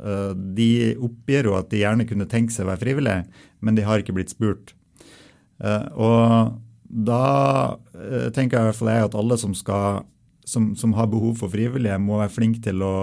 Eh, 0.00 0.32
de 0.56 0.70
oppgir 0.96 1.48
jo 1.48 1.56
at 1.58 1.68
de 1.72 1.82
gjerne 1.82 2.06
kunne 2.08 2.28
tenke 2.30 2.54
seg 2.54 2.64
å 2.64 2.70
være 2.72 2.84
frivillig, 2.84 3.16
men 3.60 3.76
de 3.76 3.84
har 3.84 4.00
ikke 4.00 4.14
blitt 4.16 4.32
spurt. 4.32 4.74
Eh, 5.60 5.86
og 5.92 6.56
da 6.88 7.24
eh, 7.94 8.30
tenker 8.34 8.56
jeg 8.56 8.62
i 8.62 8.70
hvert 8.70 8.80
fall 8.80 8.92
jeg 8.94 9.08
at 9.10 9.18
alle 9.20 9.38
som, 9.40 9.54
skal, 9.56 10.04
som, 10.48 10.72
som 10.78 10.96
har 10.96 11.10
behov 11.12 11.36
for 11.42 11.52
frivillige, 11.52 12.00
må 12.00 12.20
være 12.22 12.36
flinke 12.38 12.64
til 12.64 12.84
å, 12.86 12.96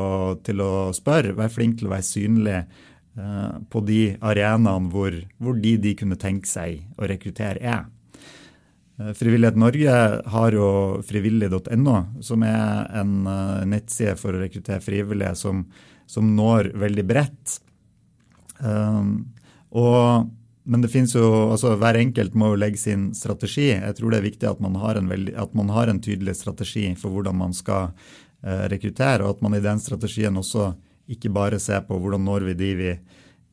til 0.46 0.64
å 0.64 0.90
spørre, 0.96 1.38
være 1.38 1.54
flinke 1.54 1.82
til 1.82 1.92
å 1.92 1.96
være 1.96 2.10
synlige 2.10 2.64
på 3.18 3.82
de 3.82 4.02
arenaene 4.22 4.92
hvor, 4.94 5.16
hvor 5.42 5.56
de 5.58 5.72
de 5.82 5.96
kunne 5.98 6.20
tenke 6.22 6.46
seg 6.46 6.84
å 7.02 7.08
rekruttere, 7.10 7.58
er. 7.58 7.88
Frivillighet 9.18 9.58
Norge 9.58 9.96
har 10.34 10.54
jo 10.54 10.68
frivillig.no, 11.06 11.96
som 12.22 12.46
er 12.46 12.86
en 13.02 13.16
nettside 13.70 14.14
for 14.22 14.38
å 14.38 14.42
rekruttere 14.44 14.86
frivillige 14.86 15.34
som 15.38 15.66
som 16.08 16.32
når 16.36 16.72
veldig 16.80 17.06
bredt. 17.08 17.60
Um, 18.64 19.28
og, 19.76 20.30
men 20.64 20.84
det 20.84 20.94
jo, 20.96 21.28
altså 21.52 21.76
hver 21.80 22.00
enkelt 22.00 22.38
må 22.40 22.54
jo 22.54 22.62
legge 22.64 22.80
sin 22.82 23.10
strategi. 23.16 23.70
Jeg 23.76 23.98
tror 24.00 24.14
det 24.14 24.22
er 24.22 24.30
viktig 24.30 24.50
at 24.50 24.64
man 24.64 24.80
har 24.80 25.00
en, 25.00 25.12
veldig, 25.12 25.36
man 25.58 25.74
har 25.76 25.92
en 25.92 26.02
tydelig 26.04 26.40
strategi 26.40 26.88
for 27.00 27.14
hvordan 27.14 27.38
man 27.44 27.56
skal 27.56 27.92
uh, 27.92 28.66
rekruttere, 28.72 29.26
og 29.26 29.36
at 29.36 29.46
man 29.46 29.60
i 29.60 29.64
den 29.64 29.84
strategien 29.84 30.40
også 30.40 30.72
ikke 31.08 31.32
bare 31.34 31.60
se 31.64 31.78
på 31.88 31.98
hvordan 32.02 32.26
når 32.28 32.50
vi 32.50 32.58
de 32.60 32.74
vi 32.78 32.92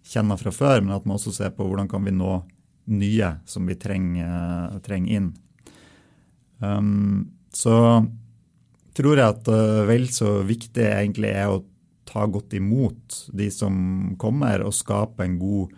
kjenner 0.05 0.39
fra 0.41 0.53
før, 0.53 0.83
men 0.85 0.95
at 0.97 1.07
man 1.07 1.17
også 1.17 1.33
ser 1.33 1.55
på 1.57 1.67
hvordan 1.67 1.89
kan 1.91 2.05
vi 2.05 2.13
nå 2.15 2.43
nye 2.93 3.31
som 3.49 3.65
vi 3.69 3.77
trenger, 3.81 4.29
uh, 4.29 4.81
trenger 4.85 5.17
inn. 5.17 5.31
Um, 6.61 7.31
så 7.55 8.05
tror 8.97 9.21
jeg 9.21 9.37
at 9.37 9.49
uh, 9.49 9.85
vel 9.89 10.09
så 10.13 10.43
viktig 10.47 10.85
egentlig 10.85 11.33
er 11.33 11.53
å 11.53 11.63
ta 12.09 12.27
godt 12.29 12.53
imot 12.59 13.25
de 13.33 13.49
som 13.53 13.75
kommer, 14.21 14.63
og 14.67 14.77
skape 14.77 15.25
en 15.25 15.39
god 15.41 15.73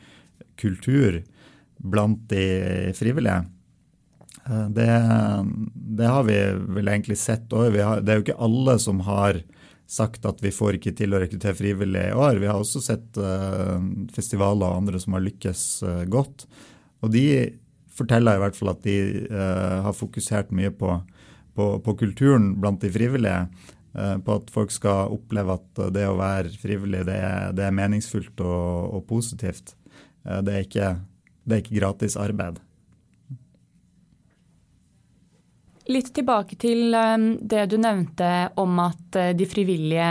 kultur 0.58 1.20
blant 1.78 2.24
de 2.32 2.90
frivillige. 2.98 3.44
Uh, 4.42 4.66
det, 4.74 4.90
det 6.00 6.10
har 6.10 6.26
vi 6.26 6.40
vel 6.80 6.90
egentlig 6.90 7.20
sett 7.22 7.54
òg. 7.54 7.78
Det 8.02 8.10
er 8.10 8.18
jo 8.18 8.26
ikke 8.26 8.42
alle 8.48 8.78
som 8.82 9.04
har 9.06 9.44
sagt 9.86 10.26
at 10.26 10.42
vi 10.42 10.50
får 10.54 10.78
ikke 10.78 10.92
til 10.98 11.14
å 11.14 11.20
rekruttere 11.22 11.56
frivillige 11.56 12.10
i 12.10 12.16
år. 12.18 12.40
Vi 12.42 12.48
har 12.50 12.58
også 12.58 12.82
sett 12.82 13.20
uh, 13.22 13.78
festivaler 14.14 14.66
og 14.66 14.82
andre 14.82 15.00
som 15.02 15.14
har 15.14 15.24
lykkes 15.24 15.62
uh, 15.86 16.02
godt. 16.10 16.44
Og 17.06 17.12
de 17.14 17.26
forteller 17.96 18.36
i 18.36 18.42
hvert 18.42 18.58
fall 18.58 18.72
at 18.74 18.82
de 18.84 18.98
uh, 19.30 19.86
har 19.86 19.96
fokusert 19.96 20.50
mye 20.56 20.72
på, 20.74 20.90
på, 21.54 21.70
på, 21.86 21.96
kulturen 22.02 22.56
blant 22.60 22.82
de 22.82 22.92
frivillige. 22.92 23.46
På 23.96 24.34
at 24.36 24.50
folk 24.52 24.68
skal 24.74 25.08
oppleve 25.14 25.54
at 25.56 25.78
det 25.96 26.02
å 26.04 26.18
være 26.18 26.50
frivillig, 26.60 26.98
det 27.08 27.14
er, 27.16 27.54
det 27.56 27.62
er 27.64 27.72
meningsfullt 27.78 28.42
og, 28.44 28.90
og 28.98 29.06
positivt. 29.08 29.72
Det 30.20 30.52
er, 30.52 30.66
ikke, 30.66 30.90
det 31.48 31.56
er 31.56 31.62
ikke 31.62 31.78
gratis 31.78 32.18
arbeid. 32.20 32.58
Litt 35.92 36.12
tilbake 36.16 36.58
til 36.58 36.94
eh, 36.96 37.16
det 37.40 37.66
du 37.70 37.76
nevnte 37.78 38.30
om 38.58 38.80
at 38.82 39.20
de 39.38 39.46
frivillige 39.48 40.10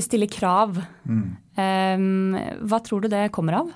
stiller 0.00 0.30
krav. 0.30 0.76
Mm. 1.08 2.36
Hva 2.70 2.78
tror 2.86 3.02
du 3.02 3.08
det 3.10 3.32
kommer 3.34 3.56
av? 3.58 3.72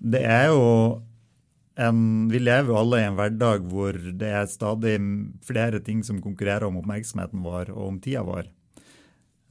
Det 0.00 0.22
er 0.24 0.48
jo 0.48 0.62
en, 1.76 2.28
vi 2.28 2.40
lever 2.40 2.72
jo 2.72 2.78
alle 2.80 3.00
i 3.02 3.06
en 3.06 3.16
hverdag 3.18 3.66
hvor 3.68 3.96
det 3.96 4.30
er 4.40 4.48
stadig 4.48 4.96
flere 5.44 5.80
ting 5.84 6.02
som 6.06 6.22
konkurrerer 6.24 6.68
om 6.68 6.78
oppmerksomheten 6.80 7.42
vår 7.44 7.72
og 7.74 7.82
om 7.90 7.98
tida 8.02 8.24
vår. 8.26 8.48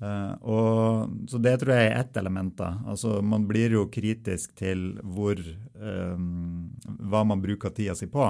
Uh, 0.01 0.33
og, 0.43 1.13
så 1.31 1.39
det 1.39 1.53
tror 1.61 1.75
jeg 1.75 1.91
er 1.91 1.99
ett 2.01 2.17
element. 2.19 2.55
da. 2.57 2.73
Altså, 2.89 3.21
man 3.21 3.45
blir 3.47 3.77
jo 3.77 3.85
kritisk 3.93 4.55
til 4.57 4.97
hvor, 5.03 5.39
um, 5.79 6.73
hva 6.99 7.23
man 7.23 7.43
bruker 7.43 7.73
tida 7.75 7.95
si 7.95 8.09
på. 8.11 8.27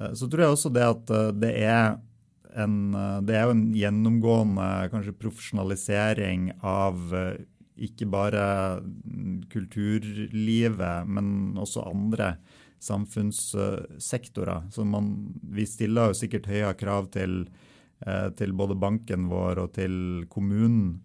Uh, 0.00 0.12
så 0.16 0.28
tror 0.28 0.44
jeg 0.44 0.56
også 0.56 0.72
det 0.74 0.84
at 0.88 1.14
uh, 1.14 1.30
det 1.32 1.54
er 1.64 1.96
en, 2.54 2.94
det 3.26 3.34
er 3.34 3.48
jo 3.48 3.54
en 3.56 3.64
gjennomgående 3.74 4.66
kanskje 4.92 5.16
profesjonalisering 5.18 6.52
av 6.62 7.00
ikke 7.74 8.06
bare 8.06 8.44
kulturlivet, 9.50 11.08
men 11.10 11.58
også 11.58 11.82
andre 11.88 12.36
samfunnssektorer. 12.84 14.68
Så 14.70 14.84
man, 14.84 15.10
vi 15.42 15.66
stiller 15.66 16.10
jo 16.10 16.18
sikkert 16.18 16.48
høye 16.50 16.72
krav 16.78 17.08
til, 17.14 17.44
eh, 18.06 18.28
til 18.38 18.52
både 18.52 18.76
banken 18.78 19.28
vår 19.30 19.62
og 19.64 19.72
til 19.78 20.26
kommunen. 20.30 21.00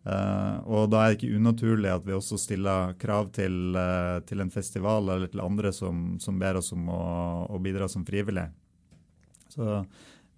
Uh, 0.00 0.56
og 0.64 0.86
da 0.88 1.02
er 1.02 1.12
det 1.12 1.18
ikke 1.18 1.36
unaturlig 1.36 1.90
at 1.92 2.06
vi 2.06 2.14
også 2.16 2.38
stiller 2.40 2.94
krav 2.96 3.26
til, 3.36 3.74
uh, 3.76 4.22
til 4.24 4.40
en 4.40 4.52
festival 4.52 5.10
eller 5.12 5.28
til 5.28 5.42
andre 5.44 5.74
som, 5.76 6.14
som 6.22 6.38
ber 6.40 6.56
oss 6.56 6.72
om 6.72 6.86
å, 6.88 7.02
å, 7.52 7.58
bidra 7.60 7.84
som 7.90 8.06
frivillig. 8.08 8.46
Så 9.52 9.66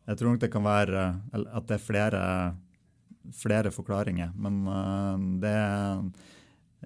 jeg 0.08 0.18
tror 0.18 0.32
nok 0.32 0.40
det 0.42 0.50
kan 0.50 0.66
være 0.66 1.04
at 1.30 1.68
det 1.68 1.76
er 1.76 1.84
flere, 1.84 2.22
flere 3.38 3.70
forklaringer. 3.70 4.32
Men 4.34 4.64
uh, 4.66 5.14
det 5.44 5.54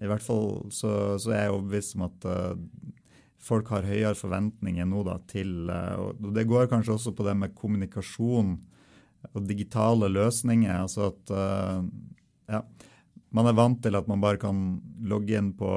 I 0.04 0.10
hvert 0.10 0.26
fall 0.26 0.68
så, 0.68 0.90
så, 1.16 1.32
er 1.32 1.46
jeg 1.46 1.54
overbevist 1.54 1.96
om 1.96 2.04
at 2.10 2.26
folk 3.40 3.70
har 3.72 3.88
høyere 3.88 4.18
forventninger 4.18 4.84
nå 4.90 5.00
da, 5.06 5.14
til 5.30 5.70
Og 5.70 6.28
det 6.36 6.44
går 6.50 6.68
kanskje 6.68 6.98
også 6.98 7.14
på 7.16 7.24
det 7.24 7.32
med 7.40 7.54
kommunikasjon 7.56 8.52
og 9.32 9.48
digitale 9.48 10.10
løsninger. 10.12 10.76
altså 10.76 11.08
at 11.14 11.32
ja. 12.50 12.62
Man 13.34 13.48
er 13.50 13.56
vant 13.58 13.80
til 13.84 13.96
at 13.98 14.06
man 14.08 14.22
bare 14.22 14.38
kan 14.40 14.60
logge 15.04 15.34
inn 15.36 15.50
på, 15.58 15.68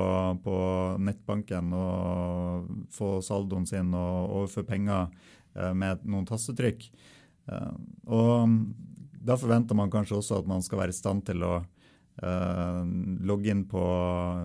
på 0.43 0.57
nettbanken 1.01 1.73
og 1.75 2.69
få 2.93 3.17
saldoen 3.25 3.65
sin 3.67 3.89
og 3.97 4.35
overføre 4.41 4.69
penger 4.69 5.09
eh, 5.57 5.73
med 5.75 6.05
noen 6.07 6.27
tastetrykk. 6.29 6.85
Eh, 7.49 7.73
og 8.15 8.53
da 9.19 9.35
forventer 9.39 9.75
man 9.75 9.91
kanskje 9.91 10.21
også 10.21 10.39
at 10.39 10.47
man 10.47 10.63
skal 10.63 10.83
være 10.83 10.95
i 10.95 10.99
stand 10.99 11.25
til 11.27 11.43
å 11.43 11.55
eh, 11.59 12.79
logge 13.27 13.51
inn 13.51 13.65
på 13.67 13.83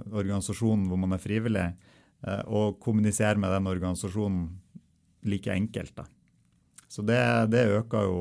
organisasjonen 0.08 0.88
hvor 0.90 1.04
man 1.04 1.14
er 1.16 1.22
frivillig, 1.22 1.68
og 2.24 2.78
kommunisere 2.80 3.36
med 3.36 3.52
den 3.52 3.66
organisasjonen 3.68 4.46
like 5.28 5.52
enkelt. 5.52 5.92
da. 5.98 6.06
Så 6.88 7.02
det, 7.04 7.20
det 7.52 7.66
øker 7.68 8.06
jo 8.08 8.20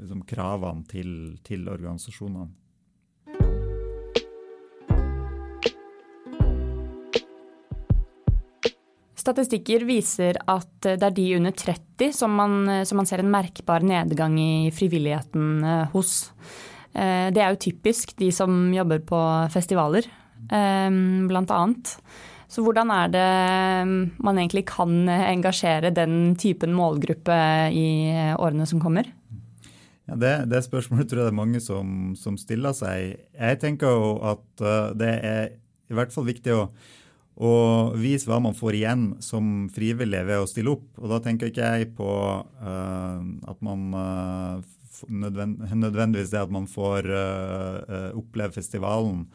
liksom, 0.00 0.24
kravene 0.26 0.82
til, 0.90 1.10
til 1.46 1.68
organisasjonene. 1.70 2.48
Statistikker 9.24 9.86
viser 9.88 10.36
at 10.52 10.84
det 10.84 11.00
er 11.00 11.14
de 11.16 11.24
under 11.38 11.54
30 11.56 12.12
som 12.12 12.34
man, 12.36 12.68
som 12.84 12.98
man 13.00 13.06
ser 13.08 13.22
en 13.22 13.30
merkbar 13.32 13.80
nedgang 13.80 14.34
i 14.36 14.68
frivilligheten 14.74 15.62
eh, 15.64 15.86
hos. 15.94 16.26
Eh, 16.92 17.30
det 17.32 17.40
er 17.40 17.54
jo 17.54 17.62
typisk 17.64 18.12
de 18.18 18.28
som 18.36 18.66
jobber 18.74 19.00
på 19.08 19.20
festivaler, 19.54 20.04
eh, 20.44 20.90
blant 21.30 21.54
annet. 21.56 21.94
Så 22.52 22.60
hvordan 22.66 22.92
er 22.92 23.14
det 23.14 23.30
man 24.20 24.36
egentlig 24.36 24.66
kan 24.68 25.08
engasjere 25.08 25.88
den 25.96 26.34
typen 26.36 26.76
målgruppe 26.76 27.38
i 27.72 27.88
årene 28.36 28.66
som 28.68 28.82
kommer? 28.82 29.08
Ja, 30.04 30.18
det, 30.20 30.34
det 30.52 30.60
spørsmålet 30.66 31.08
tror 31.08 31.22
jeg 31.22 31.30
det 31.30 31.32
er 31.32 31.40
mange 31.40 31.62
som, 31.64 32.12
som 32.20 32.36
stiller 32.36 32.76
seg. 32.76 33.16
Jeg 33.32 33.62
tenker 33.64 33.96
jo 33.96 34.12
at 34.20 34.66
det 35.00 35.14
er 35.16 35.48
i 35.88 35.96
hvert 35.96 36.12
fall 36.12 36.28
viktig 36.28 36.52
å 36.52 36.68
og 37.34 37.96
vise 37.98 38.28
hva 38.30 38.38
man 38.42 38.54
får 38.54 38.76
igjen 38.78 39.06
som 39.24 39.66
frivillig 39.74 40.22
ved 40.28 40.44
å 40.44 40.46
stille 40.50 40.70
opp. 40.76 40.86
Og 41.02 41.10
da 41.10 41.18
tenker 41.22 41.50
ikke 41.50 41.72
jeg 41.78 41.90
på 41.98 42.06
uh, 42.06 43.18
at 43.50 43.64
man 43.64 43.88
uh, 43.90 44.62
nødvend 45.10 45.64
nødvendigvis 45.74 46.30
det 46.30 46.44
at 46.44 46.54
man 46.54 46.68
får 46.70 47.10
uh, 47.10 48.14
oppleve 48.14 48.54
festivalen. 48.54 49.26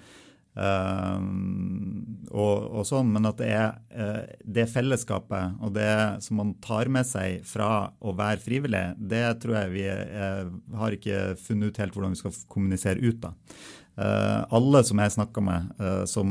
Og, 0.59 2.57
og, 2.73 2.81
sånn, 2.83 3.11
Men 3.13 3.29
at 3.29 3.37
det 3.39 3.47
er 3.53 4.33
det 4.43 4.65
fellesskapet 4.67 5.61
og 5.63 5.71
det 5.77 5.93
som 6.25 6.41
man 6.41 6.49
tar 6.59 6.89
med 6.91 7.07
seg 7.07 7.45
fra 7.47 7.93
å 8.03 8.11
være 8.17 8.41
frivillig, 8.43 8.81
det 8.97 9.21
tror 9.39 9.55
jeg 9.55 9.71
vi 9.77 9.85
har 10.81 10.97
ikke 10.97 11.37
funnet 11.39 11.69
ut 11.69 11.79
helt 11.79 11.95
hvordan 11.95 12.17
vi 12.17 12.19
skal 12.19 12.35
kommunisere 12.51 12.99
ut. 12.99 13.21
da. 13.23 13.31
Uh, 13.99 14.45
alle 14.55 14.79
som 14.87 14.99
jeg 15.01 15.11
snakka 15.11 15.41
med, 15.43 15.71
uh, 15.81 16.05
som 16.07 16.29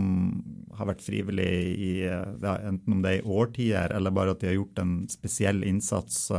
har 0.78 0.88
vært 0.88 1.02
frivillige 1.04 1.74
i 1.76 1.90
uh, 2.08 2.54
enten 2.64 2.94
om 2.94 3.02
det 3.04 3.10
er 3.10 3.18
i 3.18 3.28
årtier 3.28 3.92
eller 3.92 4.14
bare 4.14 4.32
at 4.32 4.40
de 4.40 4.48
har 4.48 4.56
gjort 4.56 4.80
en 4.80 4.94
spesiell 5.12 5.60
innsats 5.68 6.30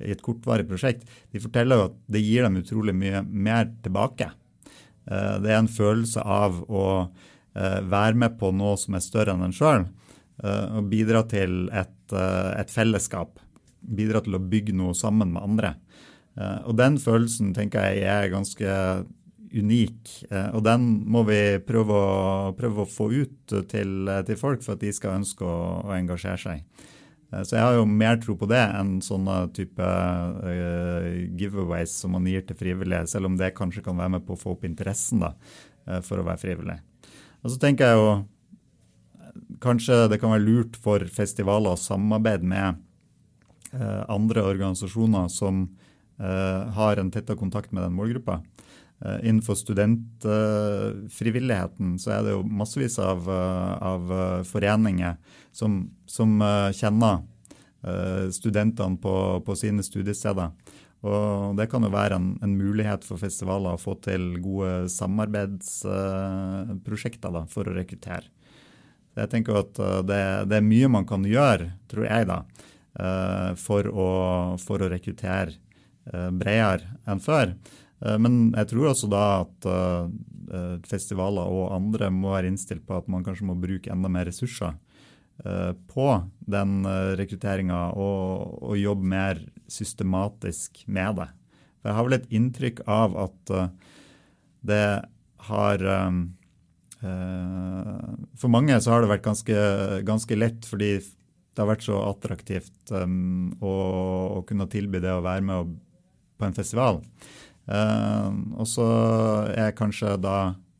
i 0.00 0.14
et 0.14 0.22
kortvarig 0.24 0.64
prosjekt, 0.70 1.04
de 1.28 1.42
forteller 1.42 1.76
jo 1.76 1.90
at 1.90 1.98
det 2.14 2.24
gir 2.24 2.46
dem 2.46 2.56
utrolig 2.62 2.94
mye 2.96 3.20
mer 3.28 3.68
tilbake. 3.84 4.30
det 5.04 5.50
er 5.50 5.58
en 5.60 5.70
følelse 5.70 6.22
av 6.24 6.56
å 6.66 6.84
være 7.54 8.18
med 8.18 8.38
på 8.40 8.50
noe 8.56 8.74
som 8.80 8.96
er 8.96 9.04
større 9.04 9.36
enn 9.36 9.44
en 9.46 9.54
sjøl, 9.54 9.84
og 10.42 10.88
bidra 10.90 11.22
til 11.30 11.68
et, 11.70 11.94
et, 12.10 12.70
fellesskap. 12.72 13.38
Bidra 13.82 14.24
til 14.24 14.38
å 14.38 14.42
bygge 14.42 14.74
noe 14.74 14.96
sammen 14.98 15.34
med 15.36 15.42
andre. 15.42 15.74
og 16.64 16.74
den 16.80 16.98
følelsen 16.98 17.54
tenker 17.54 17.92
jeg 17.92 18.08
er 18.10 18.32
ganske 18.32 18.74
unik. 19.52 20.24
Eh, 20.30 20.48
og 20.56 20.64
den 20.66 20.88
må 21.10 21.24
vi 21.28 21.40
prøve 21.66 21.96
å, 21.96 22.54
prøve 22.58 22.84
å 22.84 22.88
få 22.88 23.10
ut 23.12 23.54
til, 23.70 23.92
til, 24.08 24.38
folk 24.40 24.64
for 24.64 24.76
at 24.76 24.82
de 24.82 24.92
skal 24.94 25.20
ønske 25.20 25.46
å, 25.46 25.58
å, 25.84 25.92
engasjere 25.96 26.40
seg. 26.40 26.88
Eh, 27.32 27.42
så 27.42 27.56
jeg 27.56 27.64
har 27.64 27.78
jo 27.78 27.86
mer 27.88 28.20
tro 28.22 28.36
på 28.38 28.48
det 28.50 28.62
enn 28.62 28.96
sånne 29.04 29.38
type 29.56 29.82
uh, 29.82 31.08
giveaways 31.38 31.94
som 32.04 32.16
man 32.16 32.28
gir 32.28 32.44
til 32.48 32.58
frivillige, 32.58 33.10
selv 33.14 33.30
om 33.30 33.38
det 33.40 33.54
kanskje 33.58 33.84
kan 33.84 33.98
være 33.98 34.16
med 34.18 34.26
på 34.26 34.36
å 34.36 34.42
få 34.42 34.56
opp 34.56 34.66
interessen 34.68 35.24
da, 35.24 35.34
for 36.06 36.20
å 36.20 36.26
være 36.26 36.42
frivillig. 36.42 36.78
Og 37.42 37.50
så 37.50 37.58
tenker 37.58 37.90
jeg 37.90 37.98
jo 37.98 38.12
kanskje 39.62 40.06
det 40.12 40.20
kan 40.22 40.34
være 40.34 40.44
lurt 40.44 40.78
for 40.78 41.02
festivaler 41.10 41.74
å 41.74 41.80
samarbeide 41.80 42.46
med 42.46 42.80
andre 44.12 44.42
organisasjoner 44.44 45.30
som 45.32 45.64
har 46.76 47.00
en 47.00 47.10
tettere 47.10 47.40
kontakt 47.40 47.72
med 47.72 47.82
den 47.86 47.96
målgruppa. 47.96 48.42
Eh, 49.04 49.28
innenfor 49.28 49.54
studentfrivilligheten 49.54 51.98
så 51.98 52.10
er 52.14 52.22
det 52.22 52.30
jo 52.36 52.42
massevis 52.46 52.98
av, 53.02 53.30
eh, 53.30 53.82
av 53.82 54.12
eh, 54.14 54.42
foreninger 54.46 55.16
som, 55.52 55.90
som, 56.06 56.42
kjenner 56.72 57.18
studentene 58.30 58.94
på, 59.02 59.42
på, 59.42 59.56
sine 59.58 59.82
studiesteder. 59.82 60.54
Og 61.02 61.58
det 61.58 61.66
kan 61.66 61.82
jo 61.82 61.90
være 61.90 62.14
en, 62.14 62.38
en, 62.46 62.54
mulighet 62.54 63.02
for 63.02 63.18
festivaler 63.18 63.74
å 63.74 63.82
få 63.82 63.98
til 64.04 64.38
gode 64.38 64.86
samarbeidsprosjekter 64.94 67.34
da, 67.34 67.42
for 67.50 67.66
å 67.66 67.74
rekruttere. 67.74 68.30
Jeg 69.18 69.26
tenker 69.34 69.58
at 69.64 69.74
det, 70.06 70.46
det, 70.46 70.54
er 70.60 70.62
mye 70.62 70.86
man 70.94 71.02
kan 71.10 71.26
gjøre, 71.26 71.74
tror 71.90 72.06
jeg, 72.06 72.22
da, 72.30 72.46
for 73.58 73.82
å, 73.90 74.54
for 74.62 74.78
å 74.78 74.86
rekruttere 74.94 75.58
bredere 76.38 76.86
enn 77.10 77.18
før. 77.26 77.58
Eh, 78.02 78.18
men 78.18 78.50
jeg 78.56 78.70
tror 78.72 78.90
også 78.90 79.10
da 79.10 79.24
at 79.42 79.68
eh, 79.70 80.78
festivaler 80.88 81.52
og 81.52 81.74
andre 81.76 82.10
må 82.14 82.34
være 82.34 82.50
innstilt 82.50 82.84
på 82.88 82.98
at 82.98 83.10
man 83.12 83.24
kanskje 83.26 83.48
må 83.48 83.58
bruke 83.58 83.92
enda 83.92 84.10
mer 84.12 84.26
ressurser 84.28 84.74
eh, 85.46 85.72
på 85.92 86.08
den 86.50 86.82
rekrutteringa 87.18 87.84
og, 87.94 88.58
og, 88.58 88.76
jobbe 88.80 89.14
mer 89.14 89.42
systematisk 89.70 90.84
med 90.86 91.22
det. 91.22 91.30
For 91.80 91.90
jeg 91.90 91.98
har 91.98 92.08
vel 92.08 92.18
et 92.18 92.30
inntrykk 92.38 92.84
av 92.90 93.18
at 93.28 93.56
det 94.62 94.86
har 95.48 95.82
For 98.38 98.46
mange 98.46 98.76
så 98.78 98.92
har 98.92 99.02
det 99.02 99.08
vært 99.10 99.24
ganske, 99.24 99.56
ganske 100.06 100.36
lett 100.38 100.68
fordi 100.70 100.92
det 101.02 101.58
har 101.58 101.66
vært 101.66 101.82
så 101.82 101.96
attraktivt 102.06 102.92
å, 102.94 103.72
å, 103.72 104.42
kunne 104.46 104.68
tilby 104.70 105.00
det 105.02 105.10
å 105.10 105.24
være 105.24 105.42
med 105.48 105.72
på 106.38 106.46
en 106.46 106.54
festival. 106.54 107.02
Eh, 107.66 108.30
og 108.58 108.66
så 108.68 108.86
er 109.54 109.74
kanskje 109.78 110.16
da 110.22 110.38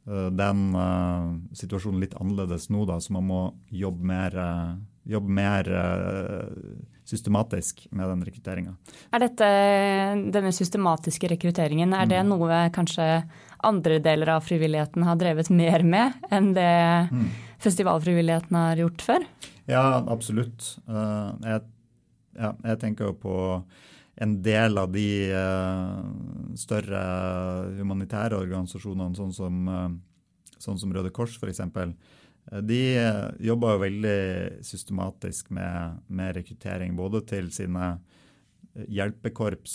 eh, 0.09 0.31
den 0.35 0.73
uh, 0.75 1.29
situasjonen 1.55 2.03
litt 2.03 2.17
annerledes 2.19 2.69
nå, 2.75 2.87
da, 2.91 2.99
så 3.01 3.15
man 3.15 3.29
må 3.29 3.43
jobbe 3.71 4.09
mer, 4.11 4.35
uh, 4.35 4.73
jobbe 5.07 5.37
mer 5.39 5.71
systematisk 7.07 7.85
med 7.91 8.09
den 8.09 8.21
rekrutteringa. 8.25 8.75
Er 9.13 9.25
dette, 9.25 9.47
denne 10.33 10.53
systematiske 10.55 11.29
rekrutteringen, 11.35 11.93
er 11.95 12.07
det 12.09 12.21
mm. 12.23 12.31
noe 12.31 12.61
kanskje 12.73 13.07
andre 13.67 13.99
deler 14.03 14.37
av 14.37 14.47
frivilligheten 14.47 15.05
har 15.07 15.19
drevet 15.21 15.51
mer 15.53 15.83
med 15.83 16.31
enn 16.33 16.53
det 16.57 16.71
mm. 17.11 17.27
festivalfrivilligheten 17.63 18.59
har 18.59 18.81
gjort 18.85 19.05
før? 19.07 19.27
Ja, 19.71 19.85
absolutt. 20.11 20.77
Jeg, 20.87 21.61
ja, 22.39 22.55
jeg 22.71 22.81
tenker 22.81 23.11
jo 23.11 23.19
på 23.27 23.37
en 24.15 24.43
del 24.43 24.79
av 24.79 24.93
de 24.93 25.33
uh, 25.33 26.01
større 26.59 27.03
humanitære 27.79 28.37
organisasjonene, 28.37 29.17
sånn 29.17 29.33
som, 29.37 29.61
uh, 29.69 30.57
sånn 30.61 30.81
som 30.81 30.93
Røde 30.93 31.13
Kors 31.15 31.39
f.eks., 31.39 31.63
uh, 31.65 31.93
de 32.67 32.83
jobber 33.41 33.77
jo 33.77 33.85
veldig 33.85 34.19
systematisk 34.67 35.53
med, 35.55 36.03
med, 36.09 36.35
rekruttering 36.37 36.97
både 36.99 37.23
til 37.31 37.53
sine 37.55 37.95
hjelpekorps, 38.73 39.75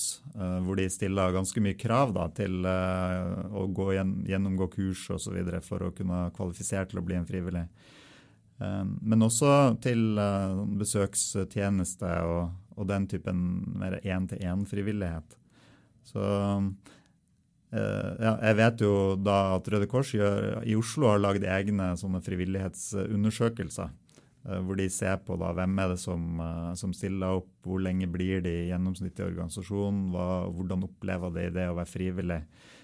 hvor 0.66 0.76
de 0.76 0.88
stiller 0.90 1.32
ganske 1.32 1.62
mye 1.62 1.78
krav 1.78 2.16
da, 2.16 2.24
til 2.34 2.66
å 2.66 3.92
gjennomgå 3.94 4.68
kurs 4.74 5.04
osv. 5.14 5.38
for 5.62 5.86
å 5.86 5.92
kunne 5.94 6.24
kvalifisere 6.34 6.90
til 6.90 7.00
å 7.00 7.04
bli 7.06 7.16
en 7.20 7.28
frivillig. 7.30 7.62
Men 8.58 9.22
også 9.22 9.52
til 9.86 10.18
besøkstjeneste 10.82 12.10
og, 12.26 12.58
og 12.78 12.88
den 12.90 13.08
typen 13.10 13.42
mer 13.82 13.98
én-til-én-frivillighet. 14.04 15.38
Så 16.08 16.24
ja, 17.68 18.32
jeg 18.48 18.56
vet 18.56 18.82
jo 18.86 18.92
da 19.20 19.58
at 19.58 19.66
Røde 19.68 19.90
Kors 19.92 20.14
gjør, 20.16 20.62
i 20.64 20.78
Oslo 20.80 21.10
har 21.12 21.20
lagd 21.20 21.44
egne 21.44 21.90
sånne 22.00 22.22
frivillighetsundersøkelser. 22.24 23.92
Eh, 24.48 24.60
hvor 24.64 24.78
de 24.80 24.88
ser 24.92 25.18
på 25.28 25.36
da, 25.40 25.52
hvem 25.56 25.80
er 25.84 25.92
det 25.92 26.00
som, 26.00 26.40
eh, 26.40 26.74
som, 26.80 26.94
stiller 26.96 27.42
opp, 27.42 27.50
hvor 27.68 27.82
lenge 27.84 28.08
blir 28.08 28.42
de 28.42 28.54
i 28.68 28.72
i 28.72 29.24
organisasjonen, 29.24 30.12
hva, 30.14 30.48
hvordan 30.48 30.84
opplever 30.88 31.34
de 31.36 31.50
det 31.52 31.68
å 31.70 31.76
være 31.76 31.92
frivillig. 31.92 32.42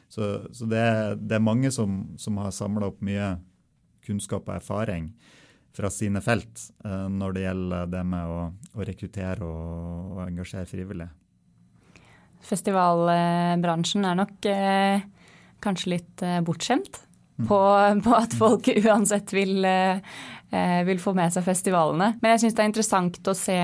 Så, 0.09 0.51
så 0.51 0.65
det, 0.65 0.83
det, 1.21 1.35
er 1.35 1.39
mange 1.39 1.71
som, 1.71 2.17
som 2.17 2.37
har 2.37 2.51
samla 2.51 2.87
opp 2.91 3.01
mye 3.01 3.37
kunnskap 4.05 4.49
og 4.49 4.55
erfaring 4.55 5.13
fra 5.73 5.89
sine 5.93 6.21
felt 6.23 6.67
eh, 6.85 7.07
når 7.09 7.35
det 7.35 7.45
gjelder 7.47 7.89
det 7.93 8.03
med 8.07 8.29
å, 8.29 8.43
å 8.77 8.87
rekruttere 8.89 9.47
og, 9.47 10.11
og, 10.13 10.21
engasjere 10.27 10.69
frivillige. 10.69 11.09
Festivalbransjen 12.43 14.05
er 14.05 14.19
nok 14.19 14.51
eh, 14.51 15.07
kanskje 15.63 15.95
litt 15.95 16.23
eh, 16.25 16.41
bortskjemt 16.45 16.99
mm. 16.99 17.47
på, 17.47 17.59
på, 18.03 18.15
at 18.19 18.37
folk 18.37 18.69
uansett 18.83 19.33
vil 19.35 19.63
eh, 19.65 20.15
Eh, 20.53 20.83
vil 20.85 20.99
få 21.01 21.15
med 21.17 21.33
seg 21.33 21.45
festivalene. 21.47 22.11
Men 22.21 22.35
jeg 22.35 22.43
syns 22.43 22.57
det 22.57 22.61
er 22.61 22.67
interessant 22.69 23.29
å 23.31 23.33
se 23.33 23.55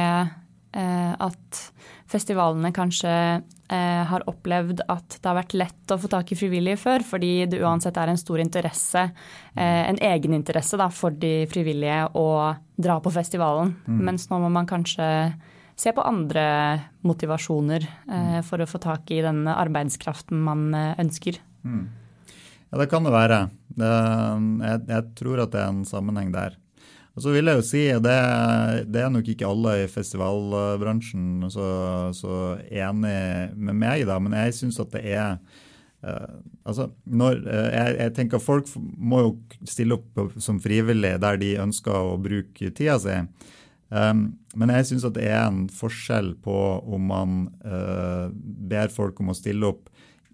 at 0.72 1.60
festivalene 2.10 2.72
kanskje 2.74 3.12
eh, 3.12 4.04
har 4.10 4.26
opplevd 4.30 4.84
at 4.90 5.18
det 5.18 5.26
har 5.30 5.38
vært 5.38 5.56
lett 5.58 5.94
å 5.94 5.98
få 6.02 6.10
tak 6.12 6.34
i 6.34 6.38
frivillige 6.38 6.80
før, 6.82 7.06
fordi 7.06 7.32
det 7.50 7.62
uansett 7.62 7.98
er 7.98 8.12
en 8.12 8.20
stor 8.22 8.42
interesse, 8.42 9.06
en 9.60 10.00
egeninteresse 10.10 10.90
for 10.96 11.16
de 11.18 11.48
frivillige 11.52 12.04
å 12.18 12.28
dra 12.78 13.00
på 13.04 13.14
festivalen. 13.14 13.76
Mm. 13.86 14.04
Mens 14.10 14.30
nå 14.30 14.40
må 14.42 14.52
man 14.54 14.70
kanskje 14.70 15.10
se 15.80 15.94
på 15.96 16.04
andre 16.04 16.44
motivasjoner 17.08 17.86
eh, 17.88 18.40
for 18.46 18.62
å 18.62 18.70
få 18.70 18.82
tak 18.84 19.12
i 19.16 19.22
den 19.26 19.46
arbeidskraften 19.50 20.42
man 20.44 20.70
ønsker. 20.76 21.40
Mm. 21.64 21.88
Ja, 22.70 22.78
det 22.78 22.90
kan 22.92 23.06
det 23.06 23.14
være. 23.14 23.44
Det, 23.80 23.92
jeg, 24.66 24.82
jeg, 24.92 25.06
tror 25.18 25.44
at 25.46 25.54
det 25.54 25.62
er 25.64 25.72
en 25.72 25.86
sammenheng 25.88 26.34
der. 26.36 26.58
Og 27.20 27.24
så 27.26 27.34
vil 27.34 27.50
jeg 27.52 27.60
jo 27.60 27.64
si, 27.68 27.80
det, 28.00 28.18
det 28.88 29.00
er 29.04 29.10
nok 29.12 29.28
ikke 29.28 29.48
alle 29.50 29.74
i 29.82 29.88
festivalbransjen 29.92 31.50
så, 31.52 31.66
så 32.16 32.36
enig 32.72 33.18
med 33.60 33.76
meg, 33.76 34.06
da, 34.08 34.16
men 34.24 34.38
jeg 34.38 34.56
syns 34.56 34.80
at 34.80 34.94
det 34.94 35.02
er 35.18 35.34
uh, 36.08 36.38
altså, 36.64 36.86
når, 37.04 37.42
uh, 37.44 37.66
jeg, 37.74 37.98
jeg, 37.98 38.14
tenker 38.16 38.40
Folk 38.40 38.72
må 38.96 39.20
jo 39.26 39.34
stille 39.68 39.98
opp 40.00 40.40
som 40.40 40.62
frivillige 40.64 41.20
der 41.20 41.42
de 41.44 41.52
ønsker 41.60 41.92
å 41.92 42.16
bruke 42.24 42.72
tida 42.72 42.96
si. 43.04 43.18
Um, 43.92 44.24
men 44.56 44.72
jeg 44.78 44.88
syns 44.88 45.10
at 45.12 45.20
det 45.20 45.28
er 45.28 45.44
en 45.44 45.66
forskjell 45.76 46.38
på 46.40 46.56
om 46.88 47.12
man 47.12 47.38
uh, 47.68 48.32
ber 48.32 48.96
folk 48.96 49.20
om 49.20 49.34
å 49.34 49.36
stille 49.36 49.74
opp 49.74 49.89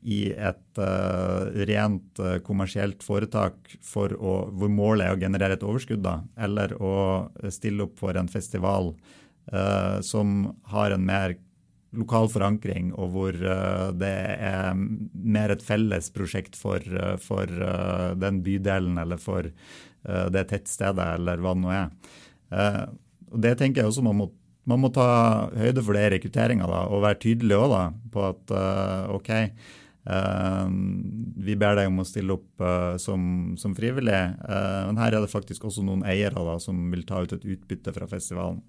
i 0.05 0.29
et 0.29 0.79
uh, 0.79 1.49
rent 1.65 2.21
uh, 2.21 2.37
kommersielt 2.45 3.01
foretak 3.03 3.73
å, 3.95 4.33
hvor 4.53 4.69
målet 4.71 5.07
er 5.07 5.15
å 5.15 5.21
generere 5.21 5.57
et 5.57 5.65
overskudd, 5.65 6.03
da, 6.05 6.19
eller 6.37 6.75
å 6.77 6.93
stille 7.53 7.87
opp 7.87 7.97
for 8.01 8.17
en 8.19 8.29
festival 8.29 8.93
uh, 9.51 9.97
som 10.05 10.51
har 10.69 10.93
en 10.93 11.05
mer 11.05 11.39
lokal 11.95 12.27
forankring, 12.27 12.89
og 12.99 13.13
hvor 13.13 13.37
det 13.95 14.15
er 14.43 14.73
mer 14.75 15.53
et 15.53 15.61
felles 15.63 16.09
prosjekt 16.11 16.57
for, 16.59 16.83
for 17.23 17.47
den 18.19 18.41
bydelen 18.43 18.97
eller 18.99 19.21
for 19.21 19.47
det 20.03 20.43
tettstedet, 20.49 21.05
eller 21.21 21.39
hva 21.39 21.53
det 21.55 21.61
nå 21.61 21.71
er. 21.71 21.87
og 23.31 23.39
Det 23.45 23.53
tenker 23.61 23.79
jeg 23.79 23.93
også 23.93 24.03
man 24.03 24.19
må 24.19 24.27
man 24.67 24.81
må 24.81 24.89
ta 24.91 25.07
høyde 25.55 25.85
for 25.85 25.95
det 25.95 26.03
i 26.03 26.11
rekrutteringa 26.17 26.67
og 26.67 27.05
være 27.05 27.21
tydelig 27.29 27.61
også, 27.61 27.71
da, 27.77 28.11
på 28.11 28.27
at 28.33 28.55
OK, 29.15 29.31
Uh, 29.37 29.84
vi 30.05 31.55
ber 31.57 31.79
deg 31.79 31.89
om 31.89 32.03
å 32.03 32.05
stille 32.05 32.35
opp 32.35 32.61
uh, 32.61 32.93
som, 33.01 33.55
som, 33.57 33.73
frivillig. 33.77 34.21
Uh, 34.45 34.85
men 34.89 35.01
her 35.01 35.15
er 35.15 35.23
det 35.23 35.31
faktisk 35.31 35.65
også 35.65 35.85
noen 35.85 36.05
eiere 36.05 36.45
da, 36.45 36.59
som 36.61 36.83
vil 36.91 37.05
ta 37.09 37.23
ut 37.23 37.33
et 37.33 37.47
utbytte 37.55 37.93
fra 37.95 38.09
festivalen. 38.09 38.61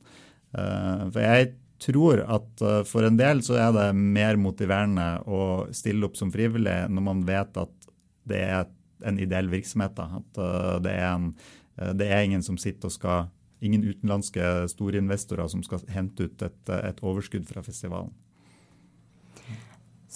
for 0.56 1.20
jeg 1.20 1.50
tror 1.82 2.22
at 2.24 2.62
for 2.88 3.04
en 3.04 3.18
del 3.18 3.42
så 3.44 3.58
er 3.60 3.72
det 3.74 3.90
mer 3.92 4.38
motiverende 4.40 5.18
å 5.28 5.66
stille 5.76 6.06
opp 6.06 6.16
som 6.16 6.30
frivillig 6.32 6.86
når 6.88 7.04
man 7.04 7.24
vet 7.28 7.58
at 7.60 7.90
det 8.24 8.38
er 8.40 8.64
en 9.04 9.18
ideell 9.20 9.50
virksomhet. 9.52 9.98
Da. 9.98 10.22
At 10.22 10.40
det 10.86 10.94
er, 10.94 11.10
en, 11.10 11.34
det, 11.98 12.06
er 12.08 12.24
ingen 12.24 12.46
som 12.46 12.56
sitter 12.56 12.88
og 12.88 12.96
skal 12.96 13.26
Ingen 13.64 13.86
utenlandske 13.88 14.66
storinvestorer 14.68 15.48
som 15.48 15.62
skal 15.64 15.80
hente 15.88 16.26
ut 16.28 16.42
et, 16.44 16.72
et 16.76 16.98
overskudd 17.00 17.46
fra 17.48 17.62
festivalen. 17.64 18.12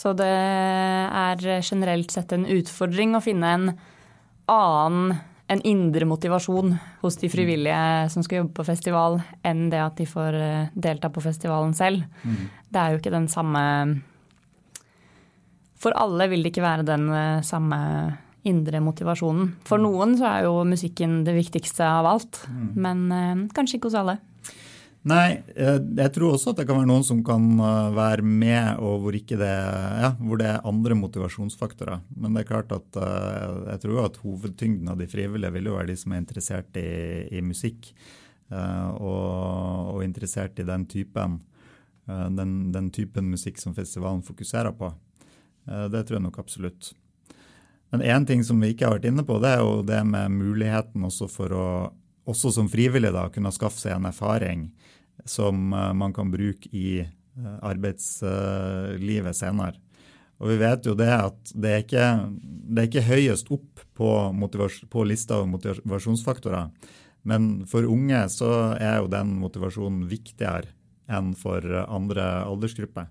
Så 0.00 0.14
det 0.16 0.28
er 0.32 1.42
generelt 1.60 2.12
sett 2.12 2.32
en 2.32 2.46
utfordring 2.48 3.16
å 3.16 3.24
finne 3.24 3.50
en 3.56 3.66
annen, 4.50 5.18
en 5.50 5.62
indre 5.66 6.06
motivasjon 6.08 6.76
hos 7.02 7.18
de 7.20 7.28
frivillige 7.28 8.08
som 8.12 8.24
skal 8.24 8.40
jobbe 8.40 8.54
på 8.56 8.66
festival, 8.68 9.18
enn 9.46 9.66
det 9.72 9.82
at 9.82 9.98
de 9.98 10.06
får 10.08 10.38
eh, 10.38 10.70
delta 10.72 11.10
på 11.12 11.22
festivalen 11.24 11.74
selv. 11.76 12.06
Mm. 12.22 12.46
Det 12.70 12.80
er 12.80 12.94
jo 12.94 13.02
ikke 13.02 13.12
den 13.16 13.28
samme 13.28 13.64
For 15.80 15.96
alle 15.96 16.28
vil 16.28 16.44
det 16.44 16.52
ikke 16.52 16.64
være 16.64 16.86
den 16.86 17.08
eh, 17.10 17.44
samme 17.44 17.80
indre 18.48 18.80
motivasjonen. 18.80 19.54
For 19.68 19.80
noen 19.80 20.14
så 20.16 20.28
er 20.30 20.46
jo 20.46 20.62
musikken 20.64 21.20
det 21.26 21.34
viktigste 21.36 21.84
av 21.84 22.08
alt, 22.08 22.44
mm. 22.48 22.66
men 22.80 23.06
eh, 23.12 23.46
kanskje 23.56 23.80
ikke 23.80 23.90
hos 23.90 24.00
alle. 24.00 24.16
Nei, 25.08 25.40
eh, 25.56 25.78
jeg 25.96 26.12
tror 26.12 26.34
også 26.34 26.52
at 26.52 26.58
det 26.60 26.66
kan 26.68 26.76
være 26.76 26.90
noen 26.90 27.04
som 27.06 27.22
kan 27.24 27.44
eh, 27.56 27.92
være 27.96 28.24
med, 28.24 28.82
og 28.84 28.98
hvor, 29.00 29.16
det, 29.16 29.38
ja, 29.40 30.10
hvor 30.20 30.40
det 30.40 30.48
er 30.50 30.66
andre 30.68 30.96
motivasjonsfaktorer. 31.00 32.02
Men 32.20 32.36
det 32.36 32.42
er 32.42 32.50
klart 32.50 32.74
at 32.76 32.98
eh, 33.00 33.54
jeg 33.72 33.82
tror 33.86 34.02
at 34.04 34.18
hovedtyngden 34.20 34.90
av 34.92 35.00
de 35.00 35.08
frivillige 35.08 35.54
vil 35.56 35.70
jo 35.70 35.78
være 35.78 35.88
de 35.92 35.96
som 36.02 36.12
er 36.12 36.20
interessert 36.20 36.76
i, 36.80 36.90
i 37.32 37.44
musikk. 37.44 37.94
Og, 38.50 39.94
og, 39.94 39.98
interessert 40.02 40.58
i 40.58 40.64
den 40.66 40.82
typen, 40.90 41.36
den, 42.34 42.54
den 42.74 42.88
typen 42.90 43.28
musikk 43.30 43.60
som 43.62 43.76
festivalen 43.76 44.24
fokuserer 44.26 44.74
på. 44.74 44.88
Det 45.62 46.00
tror 46.02 46.16
jeg 46.16 46.24
nok 46.24 46.40
absolutt. 46.42 46.88
Men 47.94 48.02
én 48.02 48.26
ting 48.26 48.42
som 48.42 48.58
vi 48.58 48.72
ikke 48.72 48.88
har 48.88 48.96
vært 48.96 49.06
inne 49.06 49.22
på, 49.22 49.38
det 49.38 49.52
er 49.54 49.62
jo 49.62 49.84
det 49.86 50.00
med 50.02 50.34
muligheten 50.34 51.06
også 51.06 51.30
for 51.30 51.54
å 51.54 51.68
også 52.28 52.52
som 52.54 52.68
frivillig 52.70 53.12
da, 53.14 53.28
kunne 53.33 53.52
skaffe 53.54 53.80
seg 53.80 53.96
en 53.96 54.09
erfaring 54.11 54.68
som 55.28 55.72
uh, 55.74 55.90
man 55.96 56.14
kan 56.16 56.30
bruke 56.33 56.70
i 56.72 57.02
uh, 57.02 57.56
arbeidslivet 57.66 59.37
senere. 59.37 59.78
Og 60.40 60.54
vi 60.54 60.56
vet 60.62 60.87
jo 60.88 60.96
det 60.96 61.11
at 61.12 61.52
det 61.52 61.70
er 61.70 61.83
ikke, 61.85 62.09
det 62.40 62.83
er 62.83 62.88
ikke 62.88 63.09
høyest 63.11 63.50
opp 63.52 63.83
på, 63.96 64.11
på 64.88 65.04
lista 65.04 65.37
av 65.37 65.50
motivasjonsfaktorer. 65.52 66.70
Men 67.28 67.50
for 67.68 67.85
unge 67.85 68.22
så 68.33 68.50
er 68.80 69.02
jo 69.02 69.11
den 69.12 69.35
motivasjonen 69.42 70.06
viktigere 70.09 70.72
enn 71.12 71.35
for 71.37 71.61
andre 71.83 72.46
aldersgrupper. 72.46 73.11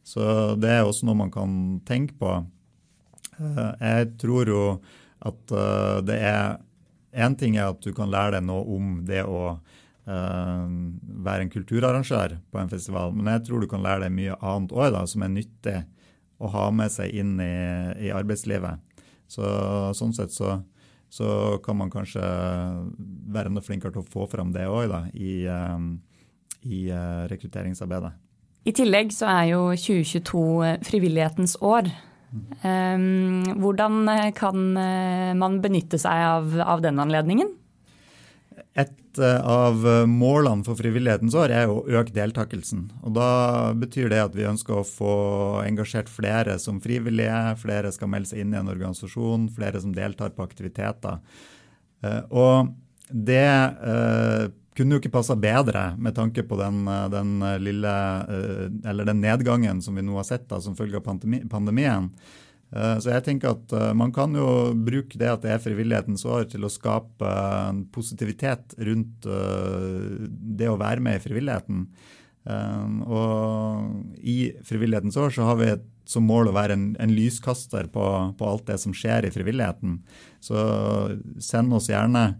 Så 0.00 0.24
det 0.56 0.70
er 0.72 0.86
også 0.86 1.04
noe 1.04 1.18
man 1.18 1.34
kan 1.34 1.52
tenke 1.84 2.16
på. 2.16 2.38
Eh, 3.36 3.72
jeg 3.76 4.08
tror 4.22 4.48
jo 4.48 4.62
at 5.28 5.52
det 6.08 6.16
er 6.16 6.56
Én 7.12 7.36
ting 7.36 7.58
er 7.58 7.70
at 7.72 7.84
du 7.84 7.92
kan 7.96 8.10
lære 8.10 8.38
deg 8.38 8.46
noe 8.48 8.64
om 8.72 8.92
det 9.04 9.22
å 9.28 9.40
uh, 9.52 10.66
være 11.26 11.44
en 11.44 11.52
kulturarrangør 11.52 12.38
på 12.50 12.60
en 12.60 12.72
festival, 12.72 13.12
men 13.16 13.28
jeg 13.34 13.46
tror 13.48 13.62
du 13.62 13.68
kan 13.70 13.84
lære 13.84 14.06
deg 14.06 14.14
mye 14.16 14.38
annet 14.40 14.72
òg 14.72 14.96
som 15.10 15.26
er 15.26 15.34
nyttig 15.34 15.76
å 16.42 16.50
ha 16.54 16.70
med 16.74 16.90
seg 16.90 17.12
inn 17.14 17.36
i, 17.42 17.54
i 18.08 18.12
arbeidslivet. 18.14 18.80
Så, 19.30 19.44
sånn 19.96 20.12
sett 20.16 20.32
så, 20.34 20.58
så, 21.12 21.58
kan 21.64 21.78
man 21.78 21.92
kanskje 21.92 22.24
være 23.32 23.52
enda 23.52 23.62
flinkere 23.64 23.94
til 23.94 24.02
å 24.02 24.12
få 24.12 24.26
fram 24.28 24.50
det 24.52 24.66
òg 24.68 24.92
i, 25.12 25.44
uh, 25.46 25.78
i 26.64 26.86
uh, 26.90 27.28
rekrutteringsarbeidet. 27.30 28.12
I 28.62 28.72
tillegg 28.78 29.10
så 29.14 29.26
er 29.26 29.46
jo 29.52 29.62
2022 29.74 30.42
frivillighetens 30.86 31.56
år. 31.66 31.88
Ehm, 32.62 33.42
hvordan 33.60 34.08
eh, 34.08 34.30
kan 34.36 34.76
eh, 34.80 35.32
man 35.36 35.60
benytte 35.64 36.00
seg 36.00 36.24
av, 36.24 36.54
av 36.64 36.82
den 36.84 37.00
anledningen? 37.02 37.50
Et 38.78 39.20
eh, 39.20 39.40
av 39.44 39.84
målene 40.08 40.64
for 40.64 40.78
Frivillighetens 40.78 41.36
år 41.36 41.52
er 41.52 41.72
å 41.72 41.82
øke 41.84 42.14
deltakelsen. 42.16 42.86
Og 43.04 43.16
Da 43.18 43.28
betyr 43.76 44.08
det 44.12 44.22
at 44.24 44.38
vi 44.38 44.48
ønsker 44.48 44.80
å 44.80 44.86
få 44.88 45.16
engasjert 45.66 46.08
flere 46.12 46.56
som 46.62 46.80
frivillige, 46.84 47.58
flere 47.60 47.92
skal 47.92 48.12
melde 48.14 48.32
seg 48.32 48.44
inn 48.44 48.56
i 48.56 48.60
en 48.62 48.72
organisasjon, 48.72 49.50
flere 49.52 49.82
som 49.84 49.92
deltar 49.96 50.32
på 50.36 50.46
aktiviteter. 50.46 51.20
Og 52.32 52.72
det 53.12 53.44
kunne 54.76 54.96
jo 54.96 55.02
ikke 55.02 55.12
passa 55.12 55.36
bedre 55.36 55.92
med 56.00 56.16
tanke 56.16 56.44
på 56.48 56.56
den, 56.60 56.86
den, 57.12 57.34
lille, 57.60 57.94
eller 58.88 59.08
den 59.08 59.20
nedgangen 59.20 59.82
som 59.84 59.98
vi 59.98 60.04
nå 60.06 60.16
har 60.16 60.28
sett 60.28 60.48
da, 60.48 60.62
som 60.64 60.76
følge 60.78 61.00
av 61.00 61.06
pandemien. 61.52 62.08
Så 62.72 63.10
jeg 63.12 63.20
tenker 63.26 63.50
at 63.50 63.72
Man 63.92 64.14
kan 64.16 64.32
jo 64.32 64.72
bruke 64.72 65.18
det 65.20 65.28
at 65.28 65.42
det 65.44 65.50
er 65.52 65.60
frivillighetens 65.60 66.24
år 66.24 66.46
til 66.48 66.64
å 66.64 66.72
skape 66.72 67.32
positivitet 67.92 68.72
rundt 68.80 69.28
det 69.28 70.70
å 70.72 70.78
være 70.80 71.04
med 71.04 71.18
i 71.18 71.22
frivilligheten. 71.26 71.84
Og 73.04 74.24
I 74.24 74.38
frivillighetens 74.64 75.20
år 75.20 75.36
så 75.36 75.50
har 75.50 75.60
vi 75.60 75.74
som 76.08 76.26
mål 76.26 76.50
å 76.50 76.56
være 76.56 76.76
en, 76.76 76.88
en 77.00 77.14
lyskaster 77.14 77.88
på, 77.92 78.04
på, 78.38 78.48
alt 78.48 78.66
det 78.70 78.78
som 78.82 78.94
skjer 78.96 79.26
i 79.26 79.32
frivilligheten. 79.34 80.00
Så 80.42 80.58
send 81.42 81.74
oss 81.76 81.88
gjerne 81.92 82.24
eh, 82.32 82.36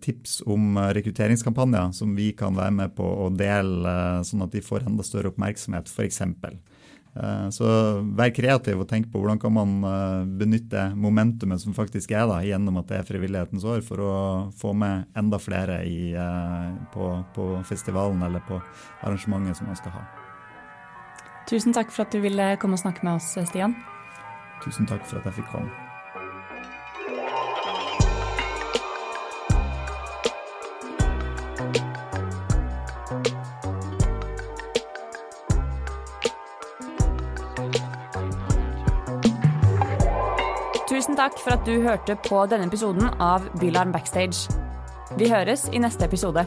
tips 0.00 0.38
om 0.48 0.78
rekrutteringskampanjer 0.96 1.92
som 1.92 2.14
vi 2.16 2.30
kan 2.32 2.56
være 2.56 2.72
med 2.72 2.94
på 2.96 3.04
å 3.04 3.28
dele, 3.34 3.92
eh, 3.92 4.22
sånn 4.24 4.46
at 4.46 4.54
de 4.54 4.64
får 4.64 4.86
enda 4.88 5.04
større 5.04 5.32
oppmerksomhet, 5.32 5.92
f.eks. 5.92 6.22
Eh, 7.16 7.48
så 7.50 7.68
vær 8.16 8.32
kreativ 8.36 8.82
og 8.82 8.88
tenk 8.90 9.08
på 9.12 9.20
hvordan 9.22 9.40
kan 9.40 9.54
man 9.56 9.76
eh, 9.88 10.26
benytte 10.42 10.90
momentumet 11.00 11.62
som 11.62 11.76
faktisk 11.76 12.12
er 12.12 12.26
da, 12.28 12.42
gjennom 12.44 12.76
at 12.82 12.90
det 12.90 13.00
er 13.00 13.08
frivillighetens 13.08 13.64
år, 13.64 13.80
for 13.86 14.04
å 14.04 14.12
få 14.56 14.74
med 14.76 15.08
enda 15.16 15.40
flere 15.40 15.80
i, 15.88 16.12
eh, 16.12 16.68
på, 16.92 17.08
på 17.36 17.48
festivalen 17.68 18.20
eller 18.26 18.44
på 18.48 18.60
arrangementet 19.00 19.60
som 19.60 19.70
man 19.70 19.80
skal 19.80 19.96
ha. 19.96 20.04
Tusen 21.48 21.72
takk 21.72 21.92
for 21.94 22.04
at 22.04 22.12
du 22.12 22.20
ville 22.20 22.52
komme 22.60 22.76
og 22.76 22.84
snakke 22.84 23.06
med 23.06 23.16
oss, 23.16 23.32
Stian. 23.48 23.78
Tusen 24.64 24.88
takk 24.88 25.06
for 25.06 25.22
at 25.22 25.30
jeg 25.30 25.40
fikk 25.40 25.52
komme. 25.54 25.85
Takk 41.26 41.40
for 41.42 41.56
at 41.56 41.66
du 41.66 41.80
hørte 41.82 42.14
på 42.22 42.44
denne 42.46 42.68
episoden 42.68 43.08
av 43.22 43.48
Bylarm 43.58 43.90
Backstage. 43.94 44.46
Vi 45.18 45.26
høres 45.30 45.64
i 45.74 45.80
neste 45.82 46.06
episode. 46.06 46.44